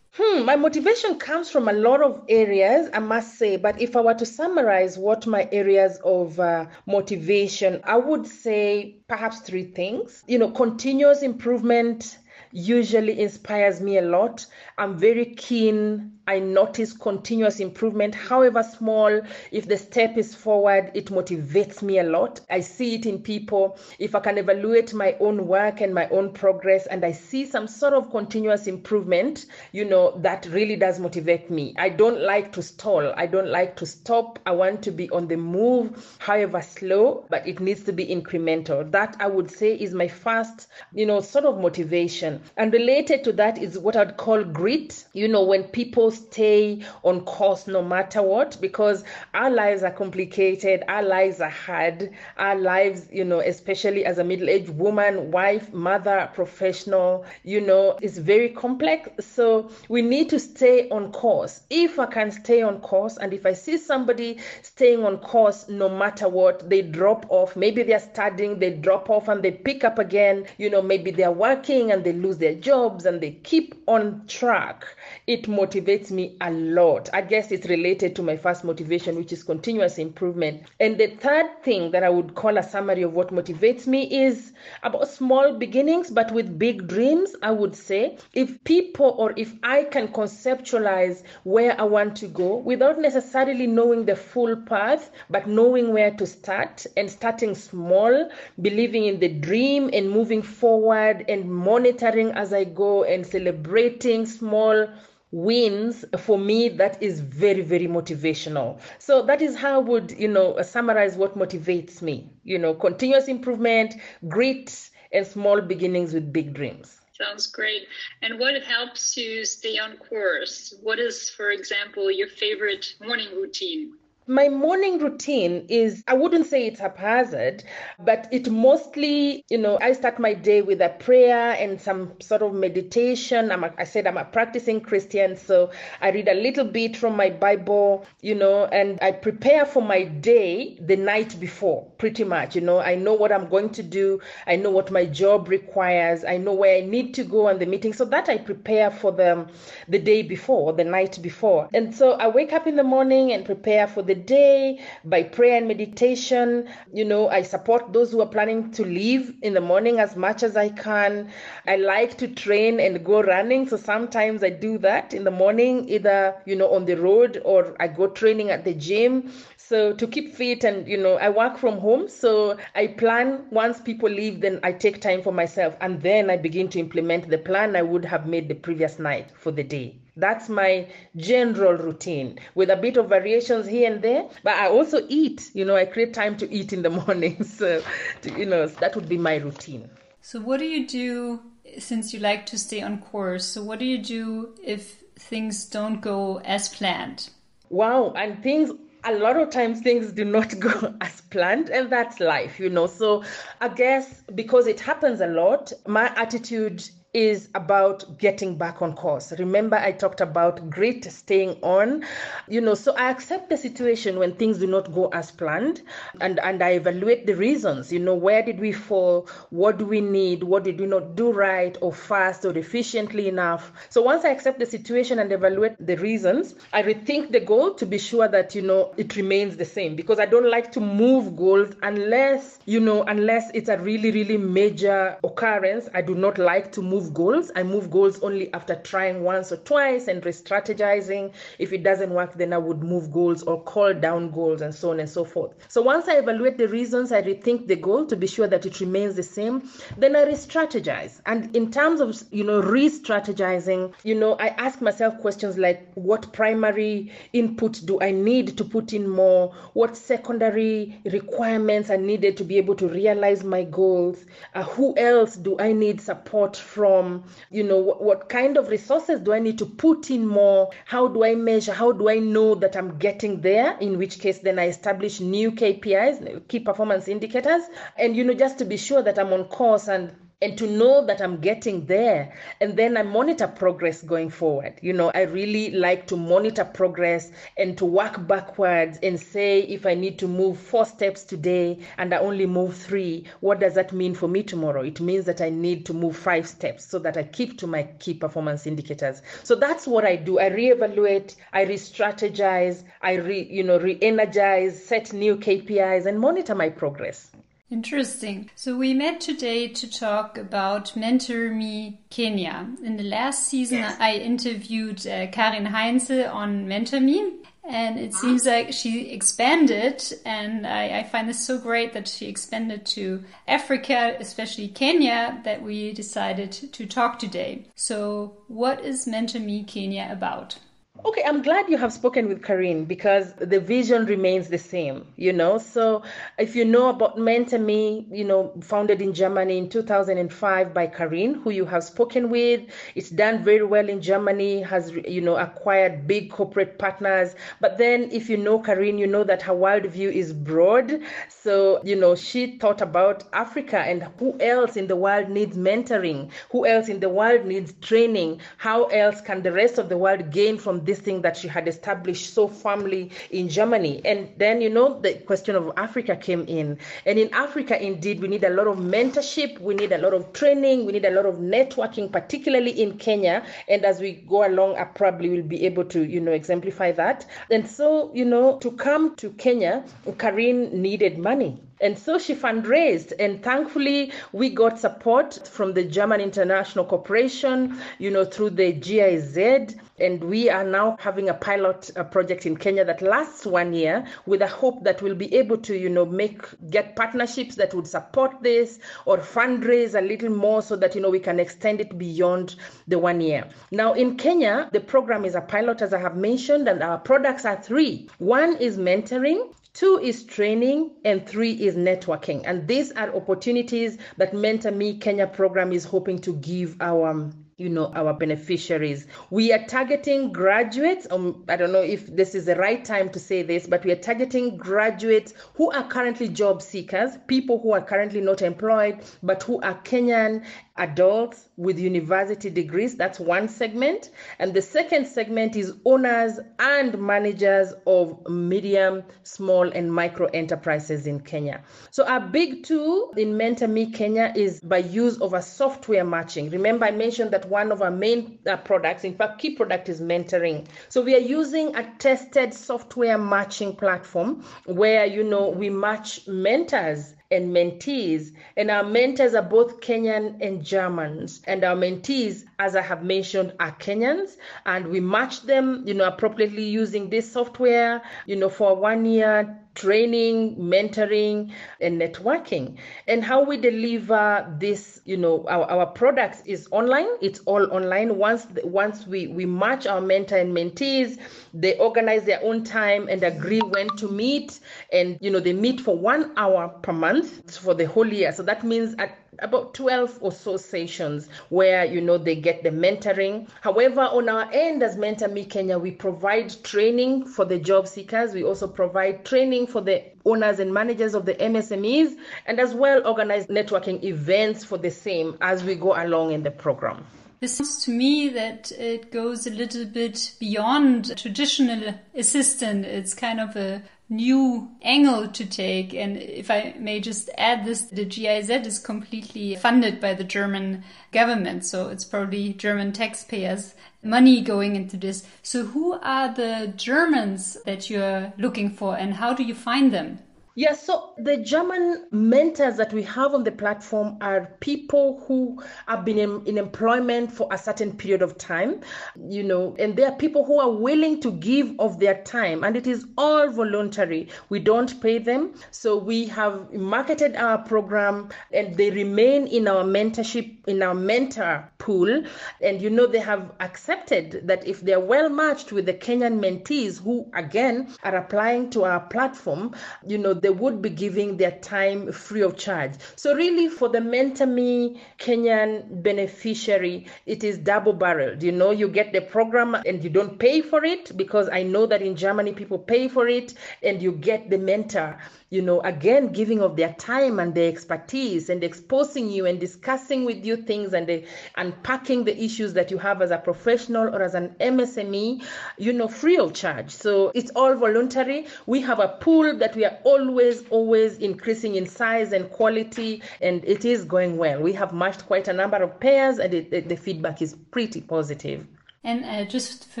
Hmm, 0.14 0.44
my 0.44 0.56
motivation 0.56 1.18
comes 1.18 1.50
from 1.50 1.68
a 1.68 1.72
lot 1.72 2.02
of 2.02 2.22
areas, 2.28 2.88
I 2.92 2.98
must 2.98 3.38
say. 3.38 3.56
But 3.56 3.80
if 3.80 3.96
I 3.96 4.00
were 4.02 4.14
to 4.14 4.26
summarize 4.26 4.98
what 4.98 5.26
my 5.26 5.48
areas 5.52 5.98
of 6.04 6.38
uh, 6.38 6.66
motivation, 6.86 7.80
I 7.84 7.96
would 7.96 8.26
say 8.26 8.98
perhaps 9.08 9.40
three 9.40 9.64
things. 9.72 10.22
You 10.26 10.38
know, 10.38 10.50
continuous 10.50 11.22
improvement 11.22 12.18
usually 12.52 13.20
inspires 13.20 13.80
me 13.80 13.96
a 13.98 14.02
lot. 14.02 14.44
I'm 14.76 14.98
very 14.98 15.34
keen. 15.34 16.18
I 16.26 16.38
notice 16.38 16.92
continuous 16.92 17.58
improvement, 17.58 18.14
however 18.14 18.62
small. 18.62 19.20
If 19.50 19.66
the 19.66 19.76
step 19.76 20.16
is 20.16 20.34
forward, 20.36 20.92
it 20.94 21.06
motivates 21.06 21.82
me 21.82 21.98
a 21.98 22.04
lot. 22.04 22.40
I 22.48 22.60
see 22.60 22.94
it 22.94 23.06
in 23.06 23.20
people. 23.20 23.76
If 23.98 24.14
I 24.14 24.20
can 24.20 24.38
evaluate 24.38 24.94
my 24.94 25.16
own 25.18 25.48
work 25.48 25.80
and 25.80 25.92
my 25.92 26.08
own 26.10 26.32
progress, 26.32 26.86
and 26.86 27.04
I 27.04 27.10
see 27.10 27.44
some 27.44 27.66
sort 27.66 27.92
of 27.92 28.10
continuous 28.10 28.68
improvement, 28.68 29.46
you 29.72 29.84
know, 29.84 30.16
that 30.18 30.46
really 30.46 30.76
does 30.76 31.00
motivate 31.00 31.50
me. 31.50 31.74
I 31.76 31.88
don't 31.88 32.20
like 32.20 32.52
to 32.52 32.62
stall. 32.62 33.12
I 33.16 33.26
don't 33.26 33.48
like 33.48 33.74
to 33.76 33.86
stop. 33.86 34.38
I 34.46 34.52
want 34.52 34.82
to 34.84 34.92
be 34.92 35.10
on 35.10 35.26
the 35.26 35.36
move, 35.36 36.16
however 36.18 36.62
slow, 36.62 37.26
but 37.30 37.46
it 37.48 37.58
needs 37.58 37.82
to 37.84 37.92
be 37.92 38.06
incremental. 38.06 38.88
That 38.92 39.16
I 39.18 39.26
would 39.26 39.50
say 39.50 39.74
is 39.74 39.92
my 39.92 40.06
first, 40.06 40.68
you 40.92 41.04
know, 41.04 41.20
sort 41.20 41.46
of 41.46 41.58
motivation. 41.58 42.40
And 42.56 42.72
related 42.72 43.24
to 43.24 43.32
that 43.32 43.58
is 43.58 43.76
what 43.76 43.96
I'd 43.96 44.16
call 44.16 44.44
grit. 44.44 45.04
You 45.14 45.26
know, 45.26 45.42
when 45.42 45.64
people 45.64 46.11
stay 46.12 46.84
on 47.02 47.22
course 47.22 47.66
no 47.66 47.82
matter 47.82 48.22
what, 48.22 48.56
because 48.60 49.04
our 49.34 49.50
lives 49.50 49.82
are 49.82 49.90
complicated, 49.90 50.82
our 50.88 51.02
lives 51.02 51.40
are 51.40 51.50
hard, 51.50 52.10
our 52.36 52.56
lives, 52.56 53.08
you 53.10 53.24
know, 53.24 53.40
especially 53.40 54.04
as 54.04 54.18
a 54.18 54.24
middle 54.24 54.48
aged 54.48 54.70
woman, 54.70 55.30
wife, 55.30 55.72
mother, 55.72 56.30
professional, 56.34 57.24
you 57.42 57.60
know, 57.60 57.98
is 58.02 58.18
very 58.18 58.48
complex. 58.50 59.08
So 59.26 59.70
we 59.88 60.02
need 60.02 60.28
to 60.30 60.38
stay 60.38 60.88
on 60.90 61.12
course. 61.12 61.62
If 61.70 61.98
I 61.98 62.06
can 62.06 62.30
stay 62.30 62.62
on 62.62 62.80
course, 62.80 63.16
and 63.16 63.32
if 63.32 63.46
I 63.46 63.52
see 63.52 63.78
somebody 63.78 64.38
staying 64.62 65.04
on 65.04 65.18
course 65.18 65.68
no 65.68 65.88
matter 65.88 66.28
what, 66.28 66.68
they 66.68 66.82
drop 66.82 67.26
off, 67.28 67.56
maybe 67.56 67.82
they're 67.82 67.98
studying, 67.98 68.58
they 68.58 68.70
drop 68.70 69.10
off 69.10 69.28
and 69.28 69.42
they 69.42 69.50
pick 69.50 69.84
up 69.84 69.98
again, 69.98 70.46
you 70.58 70.70
know, 70.70 70.82
maybe 70.82 71.10
they're 71.10 71.30
working 71.32 71.90
and 71.92 72.04
they 72.04 72.12
lose 72.12 72.38
their 72.38 72.54
jobs 72.54 73.06
and 73.06 73.20
they 73.20 73.32
keep 73.32 73.74
on 73.86 74.24
track, 74.26 74.84
it 75.26 75.44
motivates 75.44 76.01
me 76.10 76.36
a 76.40 76.50
lot. 76.50 77.08
I 77.12 77.20
guess 77.20 77.52
it's 77.52 77.66
related 77.68 78.16
to 78.16 78.22
my 78.22 78.36
first 78.36 78.64
motivation, 78.64 79.16
which 79.16 79.32
is 79.32 79.42
continuous 79.42 79.98
improvement. 79.98 80.64
And 80.80 80.98
the 80.98 81.08
third 81.08 81.62
thing 81.62 81.90
that 81.92 82.02
I 82.02 82.10
would 82.10 82.34
call 82.34 82.58
a 82.58 82.62
summary 82.62 83.02
of 83.02 83.12
what 83.12 83.28
motivates 83.28 83.86
me 83.86 84.24
is 84.24 84.52
about 84.82 85.08
small 85.08 85.54
beginnings, 85.58 86.10
but 86.10 86.32
with 86.32 86.58
big 86.58 86.88
dreams. 86.88 87.34
I 87.42 87.50
would 87.50 87.74
say 87.74 88.18
if 88.32 88.62
people 88.64 89.14
or 89.18 89.32
if 89.36 89.54
I 89.62 89.84
can 89.84 90.08
conceptualize 90.08 91.22
where 91.44 91.78
I 91.80 91.84
want 91.84 92.16
to 92.16 92.28
go 92.28 92.56
without 92.56 92.98
necessarily 92.98 93.66
knowing 93.66 94.04
the 94.04 94.16
full 94.16 94.56
path, 94.56 95.10
but 95.30 95.46
knowing 95.46 95.92
where 95.92 96.10
to 96.12 96.26
start 96.26 96.86
and 96.96 97.10
starting 97.10 97.54
small, 97.54 98.30
believing 98.60 99.04
in 99.04 99.20
the 99.20 99.28
dream 99.28 99.90
and 99.92 100.10
moving 100.10 100.42
forward 100.42 101.24
and 101.28 101.50
monitoring 101.50 102.30
as 102.32 102.52
I 102.52 102.64
go 102.64 103.04
and 103.04 103.26
celebrating 103.26 104.26
small 104.26 104.88
wins 105.32 106.04
for 106.18 106.38
me 106.38 106.68
that 106.68 107.02
is 107.02 107.20
very 107.20 107.62
very 107.62 107.86
motivational 107.88 108.78
so 108.98 109.22
that 109.22 109.42
is 109.42 109.56
how 109.56 109.76
I 109.76 109.78
would 109.78 110.12
you 110.12 110.28
know 110.28 110.60
summarize 110.62 111.16
what 111.16 111.36
motivates 111.36 112.02
me 112.02 112.30
you 112.44 112.58
know 112.58 112.74
continuous 112.74 113.28
improvement 113.28 113.94
grit 114.28 114.90
and 115.12 115.26
small 115.26 115.60
beginnings 115.60 116.12
with 116.14 116.32
big 116.32 116.54
dreams 116.54 117.00
Sounds 117.20 117.46
great. 117.46 117.86
And 118.22 118.38
what 118.40 118.60
helps 118.64 119.16
you 119.16 119.44
stay 119.44 119.78
on 119.78 119.96
course? 119.98 120.74
What 120.82 120.98
is, 120.98 121.30
for 121.30 121.50
example, 121.50 122.10
your 122.10 122.26
favorite 122.28 122.96
morning 123.00 123.28
routine? 123.36 123.92
My 124.32 124.48
morning 124.48 124.98
routine 124.98 125.66
is, 125.68 126.02
I 126.08 126.14
wouldn't 126.14 126.46
say 126.46 126.66
it's 126.66 126.80
haphazard, 126.80 127.64
but 127.98 128.28
it 128.32 128.48
mostly, 128.50 129.44
you 129.50 129.58
know, 129.58 129.78
I 129.82 129.92
start 129.92 130.18
my 130.18 130.32
day 130.32 130.62
with 130.62 130.80
a 130.80 130.88
prayer 130.88 131.52
and 131.52 131.78
some 131.78 132.14
sort 132.22 132.40
of 132.40 132.54
meditation. 132.54 133.52
I'm 133.52 133.62
a, 133.64 133.74
I 133.76 133.84
said 133.84 134.06
I'm 134.06 134.16
a 134.16 134.24
practicing 134.24 134.80
Christian, 134.80 135.36
so 135.36 135.70
I 136.00 136.12
read 136.12 136.28
a 136.28 136.34
little 136.34 136.64
bit 136.64 136.96
from 136.96 137.14
my 137.14 137.28
Bible, 137.28 138.06
you 138.22 138.34
know, 138.34 138.64
and 138.64 138.98
I 139.02 139.12
prepare 139.12 139.66
for 139.66 139.82
my 139.82 140.04
day 140.04 140.78
the 140.80 140.96
night 140.96 141.38
before, 141.38 141.84
pretty 141.98 142.24
much. 142.24 142.54
You 142.54 142.62
know, 142.62 142.78
I 142.78 142.94
know 142.94 143.12
what 143.12 143.32
I'm 143.32 143.50
going 143.50 143.68
to 143.70 143.82
do, 143.82 144.20
I 144.46 144.56
know 144.56 144.70
what 144.70 144.90
my 144.90 145.04
job 145.04 145.48
requires, 145.48 146.24
I 146.24 146.38
know 146.38 146.54
where 146.54 146.78
I 146.78 146.86
need 146.86 147.12
to 147.14 147.24
go 147.24 147.48
on 147.48 147.58
the 147.58 147.66
meeting, 147.66 147.92
so 147.92 148.06
that 148.06 148.30
I 148.30 148.38
prepare 148.38 148.90
for 148.90 149.12
the, 149.12 149.46
the 149.88 149.98
day 149.98 150.22
before, 150.22 150.72
the 150.72 150.84
night 150.84 151.18
before. 151.20 151.68
And 151.74 151.94
so 151.94 152.12
I 152.12 152.28
wake 152.28 152.54
up 152.54 152.66
in 152.66 152.76
the 152.76 152.82
morning 152.82 153.32
and 153.32 153.44
prepare 153.44 153.86
for 153.86 154.00
the 154.00 154.12
the 154.12 154.20
day 154.26 154.80
by 155.04 155.22
prayer 155.22 155.56
and 155.58 155.68
meditation. 155.68 156.68
You 156.92 157.04
know, 157.04 157.28
I 157.28 157.42
support 157.42 157.92
those 157.92 158.12
who 158.12 158.20
are 158.20 158.26
planning 158.28 158.70
to 158.72 158.84
leave 158.84 159.34
in 159.42 159.54
the 159.54 159.60
morning 159.60 159.98
as 159.98 160.16
much 160.16 160.42
as 160.42 160.56
I 160.56 160.68
can. 160.68 161.30
I 161.66 161.76
like 161.76 162.16
to 162.18 162.28
train 162.28 162.80
and 162.80 163.04
go 163.04 163.22
running. 163.22 163.68
So 163.68 163.76
sometimes 163.76 164.42
I 164.42 164.50
do 164.50 164.78
that 164.78 165.14
in 165.14 165.24
the 165.24 165.30
morning, 165.30 165.88
either, 165.88 166.34
you 166.44 166.56
know, 166.56 166.72
on 166.72 166.84
the 166.84 166.94
road 166.96 167.40
or 167.44 167.76
I 167.80 167.88
go 167.88 168.08
training 168.08 168.50
at 168.50 168.64
the 168.64 168.74
gym. 168.74 169.32
So 169.72 169.94
to 169.94 170.06
keep 170.06 170.34
fit 170.34 170.64
and, 170.64 170.86
you 170.86 170.98
know, 170.98 171.14
I 171.14 171.30
work 171.30 171.56
from 171.56 171.78
home. 171.78 172.06
So 172.06 172.58
I 172.74 172.88
plan 172.88 173.46
once 173.50 173.80
people 173.80 174.10
leave, 174.10 174.42
then 174.42 174.60
I 174.62 174.70
take 174.70 175.00
time 175.00 175.22
for 175.22 175.32
myself 175.32 175.74
and 175.80 176.02
then 176.02 176.28
I 176.28 176.36
begin 176.36 176.68
to 176.68 176.78
implement 176.78 177.30
the 177.30 177.38
plan 177.38 177.74
I 177.74 177.80
would 177.80 178.04
have 178.04 178.26
made 178.26 178.48
the 178.48 178.54
previous 178.54 178.98
night 178.98 179.30
for 179.34 179.50
the 179.50 179.62
day. 179.62 179.96
That's 180.14 180.50
my 180.50 180.88
general 181.16 181.72
routine 181.72 182.38
with 182.54 182.68
a 182.68 182.76
bit 182.76 182.98
of 182.98 183.08
variations 183.08 183.66
here 183.66 183.90
and 183.90 184.02
there. 184.02 184.28
But 184.42 184.56
I 184.56 184.68
also 184.68 185.06
eat, 185.08 185.50
you 185.54 185.64
know, 185.64 185.76
I 185.76 185.86
create 185.86 186.12
time 186.12 186.36
to 186.36 186.52
eat 186.52 186.74
in 186.74 186.82
the 186.82 186.90
morning. 187.06 187.42
So, 187.42 187.82
to, 188.20 188.38
you 188.38 188.44
know, 188.44 188.66
that 188.66 188.94
would 188.94 189.08
be 189.08 189.16
my 189.16 189.36
routine. 189.36 189.88
So, 190.20 190.38
what 190.38 190.58
do 190.58 190.66
you 190.66 190.86
do 190.86 191.40
since 191.78 192.12
you 192.12 192.20
like 192.20 192.44
to 192.44 192.58
stay 192.58 192.82
on 192.82 193.00
course? 193.00 193.46
So, 193.46 193.62
what 193.62 193.78
do 193.78 193.86
you 193.86 193.96
do 193.96 194.54
if 194.62 195.00
things 195.16 195.64
don't 195.64 196.02
go 196.02 196.42
as 196.44 196.68
planned? 196.68 197.30
Wow, 197.70 198.12
and 198.14 198.42
things 198.42 198.70
a 199.04 199.12
lot 199.14 199.36
of 199.36 199.50
times 199.50 199.80
things 199.80 200.12
do 200.12 200.24
not 200.24 200.58
go 200.60 200.94
as 201.00 201.20
planned 201.22 201.68
and 201.70 201.90
that's 201.90 202.20
life 202.20 202.58
you 202.60 202.70
know? 202.70 202.86
So 202.86 203.24
i 203.60 203.68
guess 203.68 204.22
because 204.34 204.66
it 204.66 204.80
happens 204.80 205.20
a 205.20 205.26
lot 205.26 205.72
my 205.86 206.12
attitude 206.16 206.82
is 207.14 207.48
about 207.54 208.18
getting 208.18 208.56
back 208.56 208.80
on 208.80 208.94
course. 208.94 209.32
Remember, 209.38 209.76
I 209.76 209.92
talked 209.92 210.22
about 210.22 210.70
grit 210.70 211.04
staying 211.04 211.58
on. 211.62 212.04
You 212.48 212.62
know, 212.62 212.74
so 212.74 212.94
I 212.94 213.10
accept 213.10 213.50
the 213.50 213.56
situation 213.56 214.18
when 214.18 214.34
things 214.34 214.58
do 214.58 214.66
not 214.66 214.92
go 214.94 215.08
as 215.08 215.30
planned 215.30 215.82
and, 216.20 216.38
and 216.40 216.62
I 216.62 216.70
evaluate 216.70 217.26
the 217.26 217.34
reasons. 217.34 217.92
You 217.92 217.98
know, 217.98 218.14
where 218.14 218.42
did 218.42 218.58
we 218.58 218.72
fall? 218.72 219.28
What 219.50 219.78
do 219.78 219.84
we 219.84 220.00
need? 220.00 220.42
What 220.42 220.64
did 220.64 220.80
we 220.80 220.86
not 220.86 221.14
do 221.14 221.32
right 221.32 221.76
or 221.82 221.92
fast 221.92 222.46
or 222.46 222.56
efficiently 222.56 223.28
enough? 223.28 223.72
So 223.90 224.00
once 224.00 224.24
I 224.24 224.30
accept 224.30 224.58
the 224.58 224.66
situation 224.66 225.18
and 225.18 225.30
evaluate 225.32 225.84
the 225.84 225.96
reasons, 225.96 226.54
I 226.72 226.82
rethink 226.82 227.30
the 227.30 227.40
goal 227.40 227.74
to 227.74 227.84
be 227.84 227.98
sure 227.98 228.28
that, 228.28 228.54
you 228.54 228.62
know, 228.62 228.94
it 228.96 229.16
remains 229.16 229.58
the 229.58 229.66
same 229.66 229.96
because 229.96 230.18
I 230.18 230.24
don't 230.26 230.50
like 230.50 230.72
to 230.72 230.80
move 230.80 231.36
goals 231.36 231.74
unless, 231.82 232.58
you 232.64 232.80
know, 232.80 233.02
unless 233.02 233.50
it's 233.52 233.68
a 233.68 233.76
really, 233.76 234.10
really 234.10 234.38
major 234.38 235.18
occurrence. 235.22 235.90
I 235.92 236.00
do 236.00 236.14
not 236.14 236.38
like 236.38 236.72
to 236.72 236.82
move 236.82 237.01
move 237.02 237.14
goals. 237.14 237.50
I 237.56 237.62
move 237.64 237.90
goals 237.90 238.22
only 238.22 238.52
after 238.54 238.76
trying 238.76 239.24
once 239.24 239.50
or 239.50 239.56
twice 239.56 240.06
and 240.06 240.24
re-strategizing. 240.24 241.32
If 241.58 241.72
it 241.72 241.82
doesn't 241.82 242.10
work, 242.10 242.34
then 242.34 242.52
I 242.52 242.58
would 242.58 242.82
move 242.82 243.10
goals 243.10 243.42
or 243.42 243.60
call 243.62 243.92
down 243.92 244.30
goals 244.30 244.62
and 244.62 244.72
so 244.72 244.90
on 244.92 245.00
and 245.00 245.08
so 245.08 245.24
forth. 245.24 245.52
So 245.68 245.82
once 245.82 246.08
I 246.08 246.18
evaluate 246.18 246.58
the 246.58 246.68
reasons, 246.68 247.10
I 247.10 247.22
rethink 247.22 247.66
the 247.66 247.76
goal 247.76 248.06
to 248.06 248.14
be 248.14 248.26
sure 248.28 248.46
that 248.46 248.66
it 248.66 248.78
remains 248.78 249.16
the 249.16 249.22
same. 249.22 249.68
Then 249.96 250.14
I 250.14 250.22
re-strategize. 250.24 251.20
And 251.26 251.54
in 251.56 251.72
terms 251.72 252.00
of 252.00 252.22
you 252.30 252.44
know 252.44 252.60
re-strategizing, 252.60 253.92
you 254.04 254.14
know, 254.14 254.36
I 254.38 254.48
ask 254.48 254.80
myself 254.80 255.18
questions 255.20 255.58
like 255.58 255.92
what 255.94 256.32
primary 256.32 257.10
input 257.32 257.80
do 257.84 258.00
I 258.00 258.12
need 258.12 258.56
to 258.58 258.64
put 258.64 258.92
in 258.92 259.08
more? 259.08 259.54
What 259.72 259.96
secondary 259.96 261.00
requirements 261.04 261.90
are 261.90 261.96
needed 261.96 262.36
to 262.36 262.44
be 262.44 262.58
able 262.58 262.76
to 262.76 262.86
realize 262.86 263.42
my 263.42 263.64
goals? 263.64 264.24
Uh, 264.54 264.62
who 264.62 264.96
else 264.96 265.36
do 265.36 265.58
I 265.58 265.72
need 265.72 266.00
support 266.00 266.56
from? 266.56 266.91
From 266.92 267.24
you 267.50 267.62
know 267.64 267.78
what, 267.78 268.02
what 268.02 268.28
kind 268.28 268.56
of 268.58 268.68
resources 268.68 269.20
do 269.20 269.32
i 269.32 269.38
need 269.38 269.58
to 269.58 269.66
put 269.66 270.10
in 270.10 270.26
more? 270.26 270.70
How 270.84 271.08
do 271.08 271.24
i 271.24 271.34
measure? 271.34 271.72
How 271.72 271.92
do 271.92 272.08
i 272.08 272.18
know 272.18 272.54
that 272.56 272.76
i'm 272.76 272.98
getting 272.98 273.40
there? 273.40 273.76
In 273.78 273.98
which 273.98 274.18
case 274.18 274.40
then 274.40 274.58
i 274.58 274.66
establish 274.68 275.20
new 275.20 275.52
kpis 275.52 276.48
key 276.48 276.60
performance 276.60 277.08
indicators. 277.08 277.62
And 277.96 278.16
you 278.16 278.24
know 278.24 278.34
just 278.34 278.58
to 278.58 278.64
be 278.64 278.76
sure 278.76 279.02
that 279.02 279.18
i'm 279.18 279.32
on 279.32 279.44
course 279.44 279.88
and 279.88 280.14
and 280.42 280.58
to 280.58 280.66
know 280.66 281.06
that 281.06 281.22
I'm 281.22 281.40
getting 281.40 281.86
there. 281.86 282.34
And 282.60 282.76
then 282.76 282.96
I 282.96 283.02
monitor 283.04 283.46
progress 283.46 284.02
going 284.02 284.28
forward. 284.28 284.74
You 284.82 284.92
know, 284.92 285.12
I 285.14 285.22
really 285.22 285.70
like 285.70 286.06
to 286.08 286.16
monitor 286.16 286.64
progress 286.64 287.30
and 287.56 287.78
to 287.78 287.84
work 287.84 288.26
backwards 288.26 288.98
and 289.02 289.18
say 289.18 289.60
if 289.60 289.86
I 289.86 289.94
need 289.94 290.18
to 290.18 290.26
move 290.28 290.58
four 290.58 290.84
steps 290.84 291.22
today 291.22 291.78
and 291.96 292.12
I 292.12 292.18
only 292.18 292.46
move 292.46 292.76
three, 292.76 293.24
what 293.40 293.60
does 293.60 293.74
that 293.74 293.92
mean 293.92 294.14
for 294.14 294.26
me 294.28 294.42
tomorrow? 294.42 294.82
It 294.82 295.00
means 295.00 295.24
that 295.26 295.40
I 295.40 295.48
need 295.48 295.86
to 295.86 295.94
move 295.94 296.16
five 296.16 296.48
steps 296.48 296.84
so 296.84 296.98
that 296.98 297.16
I 297.16 297.22
keep 297.22 297.58
to 297.58 297.66
my 297.68 297.84
key 298.00 298.14
performance 298.14 298.66
indicators. 298.66 299.22
So 299.44 299.54
that's 299.54 299.86
what 299.86 300.04
I 300.04 300.16
do. 300.16 300.40
I 300.40 300.50
reevaluate, 300.50 301.36
I 301.52 301.62
re-strategize, 301.62 302.82
I 303.00 303.14
re, 303.14 303.46
you 303.48 303.62
know, 303.62 303.78
re-energize, 303.78 304.84
set 304.84 305.12
new 305.12 305.36
KPIs 305.36 306.06
and 306.06 306.18
monitor 306.18 306.56
my 306.56 306.68
progress. 306.68 307.30
Interesting. 307.72 308.50
So 308.54 308.76
we 308.76 308.92
met 308.92 309.22
today 309.22 309.66
to 309.66 309.90
talk 309.90 310.36
about 310.36 310.94
Mentor 310.94 311.50
Me 311.50 312.00
Kenya. 312.10 312.68
In 312.84 312.98
the 312.98 313.02
last 313.02 313.48
season, 313.48 313.78
yes. 313.78 313.96
I 313.98 314.16
interviewed 314.16 315.06
uh, 315.06 315.28
Karin 315.28 315.64
Heinze 315.64 316.10
on 316.10 316.68
Mentor 316.68 317.00
Me. 317.00 317.38
And 317.64 317.98
it 317.98 318.12
seems 318.12 318.44
like 318.44 318.74
she 318.74 319.10
expanded, 319.10 320.02
and 320.26 320.66
I, 320.66 320.98
I, 320.98 321.02
find 321.04 321.28
this 321.28 321.46
so 321.46 321.58
great 321.58 321.92
that 321.92 322.08
she 322.08 322.26
expanded 322.26 322.84
to 322.86 323.22
Africa, 323.46 324.16
especially 324.18 324.66
Kenya, 324.66 325.40
that 325.44 325.62
we 325.62 325.92
decided 325.92 326.50
to 326.50 326.86
talk 326.86 327.20
today. 327.20 327.66
So, 327.76 328.36
what 328.48 328.84
is 328.84 329.06
Mentor 329.06 329.38
Me 329.38 329.62
Kenya 329.62 330.08
about? 330.10 330.58
Okay, 331.04 331.24
I'm 331.26 331.42
glad 331.42 331.68
you 331.68 331.76
have 331.78 331.92
spoken 331.92 332.28
with 332.28 332.44
Karin 332.44 332.84
because 332.84 333.32
the 333.32 333.58
vision 333.58 334.06
remains 334.06 334.48
the 334.48 334.56
same, 334.56 335.04
you 335.16 335.32
know. 335.32 335.58
So, 335.58 336.04
if 336.38 336.54
you 336.54 336.64
know 336.64 336.90
about 336.90 337.18
Mentor 337.18 337.58
Me, 337.58 338.06
you 338.08 338.24
know, 338.24 338.52
founded 338.60 339.02
in 339.02 339.12
Germany 339.12 339.58
in 339.58 339.68
2005 339.68 340.72
by 340.72 340.86
Karin, 340.86 341.34
who 341.34 341.50
you 341.50 341.64
have 341.64 341.82
spoken 341.82 342.30
with, 342.30 342.62
it's 342.94 343.10
done 343.10 343.42
very 343.42 343.64
well 343.64 343.88
in 343.88 344.00
Germany, 344.00 344.62
has, 344.62 344.92
you 344.92 345.20
know, 345.20 345.36
acquired 345.36 346.06
big 346.06 346.30
corporate 346.30 346.78
partners. 346.78 347.34
But 347.60 347.78
then, 347.78 348.08
if 348.12 348.30
you 348.30 348.36
know 348.36 348.60
Karin, 348.60 348.96
you 348.96 349.08
know 349.08 349.24
that 349.24 349.42
her 349.42 349.54
worldview 349.54 350.12
is 350.12 350.32
broad. 350.32 351.00
So, 351.28 351.80
you 351.82 351.96
know, 351.96 352.14
she 352.14 352.58
thought 352.58 352.80
about 352.80 353.24
Africa 353.32 353.78
and 353.78 354.04
who 354.20 354.38
else 354.38 354.76
in 354.76 354.86
the 354.86 354.94
world 354.94 355.30
needs 355.30 355.56
mentoring, 355.56 356.30
who 356.52 356.64
else 356.64 356.88
in 356.88 357.00
the 357.00 357.08
world 357.08 357.44
needs 357.44 357.72
training, 357.80 358.40
how 358.58 358.84
else 358.84 359.20
can 359.20 359.42
the 359.42 359.50
rest 359.50 359.78
of 359.78 359.88
the 359.88 359.98
world 359.98 360.30
gain 360.30 360.58
from 360.58 360.84
this 360.84 360.91
this 360.92 361.00
thing 361.00 361.22
that 361.22 361.36
she 361.36 361.48
had 361.48 361.66
established 361.66 362.34
so 362.34 362.46
firmly 362.46 363.10
in 363.30 363.48
Germany. 363.48 364.02
And 364.04 364.28
then, 364.36 364.60
you 364.60 364.68
know, 364.68 365.00
the 365.00 365.14
question 365.14 365.56
of 365.56 365.72
Africa 365.78 366.14
came 366.14 366.44
in. 366.46 366.78
And 367.06 367.18
in 367.18 367.32
Africa, 367.32 367.82
indeed, 367.82 368.20
we 368.20 368.28
need 368.28 368.44
a 368.44 368.50
lot 368.50 368.66
of 368.66 368.76
mentorship, 368.76 369.58
we 369.58 369.74
need 369.74 369.92
a 369.92 369.98
lot 369.98 370.12
of 370.12 370.30
training, 370.34 370.84
we 370.84 370.92
need 370.92 371.06
a 371.06 371.10
lot 371.10 371.24
of 371.24 371.36
networking, 371.36 372.12
particularly 372.12 372.70
in 372.82 372.98
Kenya. 372.98 373.42
And 373.68 373.86
as 373.86 374.00
we 374.00 374.12
go 374.12 374.46
along, 374.46 374.76
I 374.76 374.84
probably 374.84 375.30
will 375.30 375.48
be 375.48 375.64
able 375.64 375.84
to, 375.86 376.04
you 376.04 376.20
know, 376.20 376.32
exemplify 376.32 376.92
that. 376.92 377.24
And 377.50 377.66
so, 377.66 378.10
you 378.12 378.26
know, 378.26 378.58
to 378.58 378.70
come 378.72 379.16
to 379.16 379.30
Kenya, 379.30 379.84
Karin 380.18 380.82
needed 380.82 381.16
money. 381.16 381.58
And 381.82 381.98
so 381.98 382.16
she 382.16 382.34
fundraised, 382.34 383.12
and 383.18 383.42
thankfully, 383.42 384.12
we 384.32 384.50
got 384.50 384.78
support 384.78 385.46
from 385.48 385.74
the 385.74 385.84
German 385.84 386.20
International 386.20 386.84
Corporation, 386.84 387.76
you 387.98 388.10
know, 388.10 388.24
through 388.24 388.50
the 388.50 388.72
GIZ. 388.72 389.74
And 389.98 390.24
we 390.24 390.48
are 390.48 390.64
now 390.64 390.96
having 391.00 391.28
a 391.28 391.34
pilot 391.34 391.90
project 392.10 392.46
in 392.46 392.56
Kenya 392.56 392.84
that 392.84 393.02
lasts 393.02 393.44
one 393.46 393.72
year 393.72 394.04
with 394.26 394.42
a 394.42 394.46
hope 394.48 394.82
that 394.84 395.02
we'll 395.02 395.14
be 395.14 395.32
able 395.34 395.58
to, 395.58 395.76
you 395.76 395.88
know, 395.88 396.04
make 396.04 396.42
get 396.70 396.96
partnerships 396.96 397.56
that 397.56 397.74
would 397.74 397.86
support 397.86 398.42
this 398.42 398.78
or 399.04 399.18
fundraise 399.18 399.96
a 399.96 400.00
little 400.00 400.30
more 400.30 400.62
so 400.62 400.76
that, 400.76 400.94
you 400.94 401.00
know, 401.00 401.10
we 401.10 401.20
can 401.20 401.38
extend 401.38 401.80
it 401.80 401.98
beyond 401.98 402.56
the 402.88 402.98
one 402.98 403.20
year. 403.20 403.46
Now, 403.70 403.92
in 403.92 404.16
Kenya, 404.16 404.68
the 404.72 404.80
program 404.80 405.24
is 405.24 405.34
a 405.34 405.40
pilot, 405.40 405.82
as 405.82 405.92
I 405.92 405.98
have 405.98 406.16
mentioned, 406.16 406.68
and 406.68 406.82
our 406.82 406.98
products 406.98 407.44
are 407.44 407.60
three. 407.60 408.08
One 408.18 408.56
is 408.56 408.78
mentoring, 408.78 409.52
two 409.74 409.98
is 410.02 410.24
training, 410.24 410.90
and 411.04 411.26
three 411.26 411.52
is 411.52 411.74
networking. 411.76 412.42
And 412.44 412.66
these 412.68 412.92
are 412.92 413.14
opportunities 413.14 413.98
that 414.16 414.34
Mentor 414.34 414.70
Me 414.72 414.98
Kenya 414.98 415.26
program 415.26 415.72
is 415.72 415.84
hoping 415.84 416.18
to 416.20 416.34
give 416.34 416.76
our 416.80 417.32
you 417.58 417.68
know 417.68 417.92
our 417.94 418.12
beneficiaries 418.14 419.06
we 419.30 419.52
are 419.52 419.64
targeting 419.66 420.32
graduates 420.32 421.06
um, 421.10 421.44
i 421.48 421.56
don't 421.56 421.70
know 421.70 421.82
if 421.82 422.06
this 422.16 422.34
is 422.34 422.46
the 422.46 422.56
right 422.56 422.84
time 422.84 423.10
to 423.10 423.20
say 423.20 423.42
this 423.42 423.66
but 423.66 423.84
we 423.84 423.92
are 423.92 424.02
targeting 424.08 424.56
graduates 424.56 425.34
who 425.54 425.70
are 425.70 425.86
currently 425.86 426.28
job 426.28 426.62
seekers 426.62 427.18
people 427.26 427.60
who 427.60 427.72
are 427.72 427.82
currently 427.82 428.20
not 428.20 428.42
employed 428.42 428.98
but 429.22 429.42
who 429.42 429.60
are 429.60 429.78
kenyan 429.82 430.42
adults 430.76 431.48
with 431.56 431.78
university 431.78 432.48
degrees. 432.48 432.96
That's 432.96 433.20
one 433.20 433.48
segment. 433.48 434.10
And 434.38 434.54
the 434.54 434.62
second 434.62 435.06
segment 435.06 435.54
is 435.56 435.74
owners 435.84 436.38
and 436.58 436.98
managers 436.98 437.74
of 437.86 438.28
medium, 438.28 439.04
small, 439.22 439.68
and 439.70 439.92
micro 439.92 440.26
enterprises 440.26 441.06
in 441.06 441.20
Kenya. 441.20 441.62
So, 441.90 442.06
our 442.06 442.20
big 442.20 442.64
tool 442.64 443.12
in 443.16 443.36
Mentor 443.36 443.68
Me 443.68 443.90
Kenya 443.90 444.32
is 444.34 444.60
by 444.60 444.78
use 444.78 445.20
of 445.20 445.34
a 445.34 445.42
software 445.42 446.04
matching. 446.04 446.50
Remember, 446.50 446.86
I 446.86 446.90
mentioned 446.90 447.32
that 447.32 447.48
one 447.48 447.70
of 447.70 447.82
our 447.82 447.90
main 447.90 448.38
uh, 448.46 448.56
products, 448.56 449.04
in 449.04 449.14
fact, 449.14 449.40
key 449.40 449.54
product 449.54 449.88
is 449.88 450.00
mentoring. 450.00 450.66
So, 450.88 451.02
we 451.02 451.14
are 451.14 451.18
using 451.18 451.76
a 451.76 451.90
tested 451.98 452.54
software 452.54 453.18
matching 453.18 453.76
platform 453.76 454.44
where, 454.64 455.04
you 455.04 455.24
know, 455.24 455.48
we 455.48 455.68
match 455.68 456.26
mentors 456.26 457.14
and 457.32 457.54
mentees. 457.54 458.32
And 458.56 458.70
our 458.70 458.84
mentors 458.84 459.34
are 459.34 459.42
both 459.42 459.80
Kenyan 459.80 460.38
and 460.40 460.64
Germans. 460.64 461.40
And 461.46 461.64
our 461.64 461.74
mentees, 461.74 462.44
as 462.58 462.76
I 462.76 462.82
have 462.82 463.02
mentioned, 463.02 463.54
are 463.58 463.72
Kenyans. 463.72 464.36
And 464.66 464.88
we 464.88 465.00
match 465.00 465.42
them, 465.42 465.82
you 465.86 465.94
know, 465.94 466.04
appropriately 466.04 466.64
using 466.64 467.08
this 467.10 467.30
software, 467.32 468.02
you 468.26 468.36
know, 468.36 468.48
for 468.48 468.76
one 468.76 469.04
year 469.06 469.58
training, 469.74 470.56
mentoring, 470.56 471.50
and 471.80 472.00
networking. 472.00 472.76
And 473.08 473.24
how 473.24 473.42
we 473.44 473.56
deliver 473.56 474.54
this, 474.58 475.00
you 475.04 475.16
know, 475.16 475.44
our, 475.48 475.64
our 475.70 475.86
products 475.86 476.42
is 476.46 476.68
online. 476.70 477.08
It's 477.20 477.40
all 477.40 477.64
online. 477.72 478.16
Once 478.16 478.46
once 478.64 479.06
we, 479.06 479.28
we 479.28 479.46
match 479.46 479.86
our 479.86 480.00
mentor 480.00 480.36
and 480.36 480.54
mentees, 480.56 481.18
they 481.54 481.76
organize 481.78 482.24
their 482.24 482.42
own 482.42 482.64
time 482.64 483.08
and 483.08 483.22
agree 483.22 483.60
when 483.60 483.88
to 483.96 484.08
meet. 484.08 484.60
And, 484.92 485.18
you 485.20 485.30
know, 485.30 485.40
they 485.40 485.52
meet 485.52 485.80
for 485.80 485.96
one 485.96 486.32
hour 486.36 486.68
per 486.68 486.92
month 486.92 487.58
for 487.58 487.74
the 487.74 487.86
whole 487.86 488.06
year. 488.06 488.32
So 488.32 488.42
that 488.42 488.64
means 488.64 488.94
at 488.98 489.21
about 489.38 489.72
12 489.72 490.18
or 490.20 490.30
so 490.30 490.58
sessions 490.58 491.28
where 491.48 491.86
you 491.86 492.02
know 492.02 492.18
they 492.18 492.36
get 492.36 492.62
the 492.62 492.68
mentoring. 492.68 493.48
However 493.62 494.02
on 494.02 494.28
our 494.28 494.46
end 494.52 494.82
as 494.82 494.98
mentor 494.98 495.28
me 495.28 495.46
kenya 495.46 495.78
we 495.78 495.90
provide 495.90 496.54
training 496.62 497.24
for 497.24 497.46
the 497.46 497.58
job 497.58 497.88
seekers. 497.88 498.34
We 498.34 498.44
also 498.44 498.68
provide 498.68 499.24
training 499.24 499.68
for 499.68 499.80
the 499.80 500.04
owners 500.26 500.58
and 500.58 500.72
managers 500.74 501.14
of 501.14 501.24
the 501.24 501.34
msmes 501.34 502.14
and 502.44 502.60
as 502.60 502.74
well 502.74 503.06
organize 503.06 503.46
networking 503.46 504.04
events 504.04 504.64
for 504.64 504.76
the 504.76 504.90
same 504.90 505.38
as 505.40 505.64
we 505.64 505.76
go 505.76 505.94
along 505.96 506.32
in 506.32 506.42
the 506.42 506.50
program 506.50 507.02
this 507.42 507.56
seems 507.56 507.84
to 507.84 507.90
me 507.90 508.28
that 508.28 508.70
it 508.70 509.10
goes 509.10 509.48
a 509.48 509.50
little 509.50 509.84
bit 509.84 510.32
beyond 510.38 511.16
traditional 511.16 511.92
assistant. 512.14 512.84
It's 512.84 513.14
kind 513.14 513.40
of 513.40 513.56
a 513.56 513.82
new 514.08 514.70
angle 514.82 515.26
to 515.26 515.44
take. 515.44 515.92
And 515.92 516.18
if 516.18 516.52
I 516.52 516.76
may 516.78 517.00
just 517.00 517.30
add 517.36 517.64
this, 517.64 517.82
the 517.82 518.04
GIZ 518.04 518.48
is 518.48 518.78
completely 518.78 519.56
funded 519.56 520.00
by 520.00 520.14
the 520.14 520.22
German 520.22 520.84
government. 521.10 521.64
So 521.64 521.88
it's 521.88 522.04
probably 522.04 522.52
German 522.52 522.92
taxpayers 522.92 523.74
money 524.04 524.40
going 524.40 524.76
into 524.76 524.96
this. 524.96 525.26
So 525.42 525.64
who 525.64 525.94
are 525.94 526.32
the 526.32 526.72
Germans 526.76 527.56
that 527.66 527.90
you're 527.90 528.32
looking 528.38 528.70
for 528.70 528.96
and 528.96 529.14
how 529.14 529.34
do 529.34 529.42
you 529.42 529.56
find 529.56 529.92
them? 529.92 530.20
Yes, 530.54 530.84
so 530.84 531.14
the 531.16 531.38
German 531.38 532.08
mentors 532.10 532.76
that 532.76 532.92
we 532.92 533.02
have 533.04 533.32
on 533.32 533.42
the 533.42 533.50
platform 533.50 534.18
are 534.20 534.54
people 534.60 535.24
who 535.26 535.62
have 535.86 536.04
been 536.04 536.18
in, 536.18 536.44
in, 536.44 536.58
employment 536.58 537.32
for 537.32 537.48
a 537.50 537.56
certain 537.56 537.96
period 537.96 538.20
of 538.20 538.36
time, 538.36 538.80
you 539.16 539.42
know, 539.42 539.74
and 539.78 539.96
they 539.96 540.04
are 540.04 540.12
people 540.12 540.44
who 540.44 540.60
are 540.60 540.70
willing 540.70 541.22
to 541.22 541.32
give 541.32 541.74
of 541.78 541.98
their 541.98 542.22
time, 542.24 542.64
and 542.64 542.76
it 542.76 542.86
is 542.86 543.06
all 543.16 543.48
voluntary. 543.48 544.28
We 544.50 544.58
don't 544.58 545.00
pay 545.00 545.16
them. 545.16 545.54
So 545.70 545.96
we 545.96 546.26
have 546.26 546.70
marketed 546.74 547.34
our 547.34 547.56
program 547.56 548.28
and 548.52 548.76
they 548.76 548.90
remain 548.90 549.46
in 549.46 549.66
our 549.66 549.84
mentorship, 549.84 550.68
in 550.68 550.82
our 550.82 550.94
mentor 550.94 551.72
pool. 551.78 552.24
And, 552.60 552.82
you 552.82 552.90
know, 552.90 553.06
they 553.06 553.20
have 553.20 553.52
accepted 553.60 554.46
that 554.46 554.66
if 554.66 554.82
they're 554.82 555.00
well 555.00 555.30
matched 555.30 555.72
with 555.72 555.86
the 555.86 555.94
Kenyan 555.94 556.40
mentees 556.40 557.02
who, 557.02 557.30
again, 557.32 557.94
are 558.04 558.16
applying 558.16 558.68
to 558.70 558.84
our 558.84 559.00
platform, 559.00 559.74
you 560.06 560.18
know, 560.18 560.34
they 560.42 560.50
would 560.50 560.82
be 560.82 560.90
giving 560.90 561.36
their 561.38 561.52
time 561.52 562.12
free 562.12 562.42
of 562.42 562.56
charge. 562.56 562.92
So, 563.16 563.34
really, 563.34 563.68
for 563.68 563.88
the 563.88 564.00
Mentor 564.00 564.46
Me 564.46 565.00
Kenyan 565.18 566.02
beneficiary, 566.02 567.06
it 567.24 567.42
is 567.44 567.58
double 567.58 567.92
barreled. 567.92 568.42
You 568.42 568.52
know, 568.52 568.70
you 568.70 568.88
get 568.88 569.12
the 569.12 569.20
program 569.22 569.74
and 569.74 570.04
you 570.04 570.10
don't 570.10 570.38
pay 570.38 570.60
for 570.60 570.84
it 570.84 571.16
because 571.16 571.48
I 571.50 571.62
know 571.62 571.86
that 571.86 572.02
in 572.02 572.16
Germany 572.16 572.52
people 572.52 572.78
pay 572.78 573.08
for 573.08 573.28
it 573.28 573.54
and 573.82 574.02
you 574.02 574.12
get 574.12 574.50
the 574.50 574.58
mentor 574.58 575.18
you 575.52 575.60
know, 575.60 575.82
again, 575.82 576.32
giving 576.32 576.62
of 576.62 576.76
their 576.76 576.94
time 576.94 577.38
and 577.38 577.54
their 577.54 577.68
expertise 577.68 578.48
and 578.48 578.64
exposing 578.64 579.28
you 579.28 579.44
and 579.44 579.60
discussing 579.60 580.24
with 580.24 580.46
you 580.46 580.56
things 580.56 580.94
and 580.94 581.26
unpacking 581.58 582.24
the 582.24 582.42
issues 582.42 582.72
that 582.72 582.90
you 582.90 582.96
have 582.96 583.20
as 583.20 583.30
a 583.30 583.36
professional 583.36 584.08
or 584.14 584.22
as 584.22 584.34
an 584.34 584.56
MSME, 584.60 585.42
you 585.76 585.92
know, 585.92 586.08
free 586.08 586.38
of 586.38 586.54
charge. 586.54 586.90
So 586.90 587.32
it's 587.34 587.50
all 587.50 587.74
voluntary. 587.74 588.46
We 588.64 588.80
have 588.80 588.98
a 588.98 589.08
pool 589.08 589.54
that 589.58 589.76
we 589.76 589.84
are 589.84 589.98
always, 590.04 590.66
always 590.70 591.18
increasing 591.18 591.74
in 591.74 591.86
size 591.86 592.32
and 592.32 592.50
quality, 592.50 593.22
and 593.42 593.62
it 593.66 593.84
is 593.84 594.04
going 594.04 594.38
well. 594.38 594.58
We 594.58 594.72
have 594.72 594.94
matched 594.94 595.26
quite 595.26 595.48
a 595.48 595.52
number 595.52 595.82
of 595.82 596.00
pairs, 596.00 596.38
and 596.38 596.54
it, 596.54 596.72
it, 596.72 596.88
the 596.88 596.96
feedback 596.96 597.42
is 597.42 597.54
pretty 597.70 598.00
positive. 598.00 598.66
And 599.04 599.22
uh, 599.26 599.44
just 599.44 599.86
for 599.90 600.00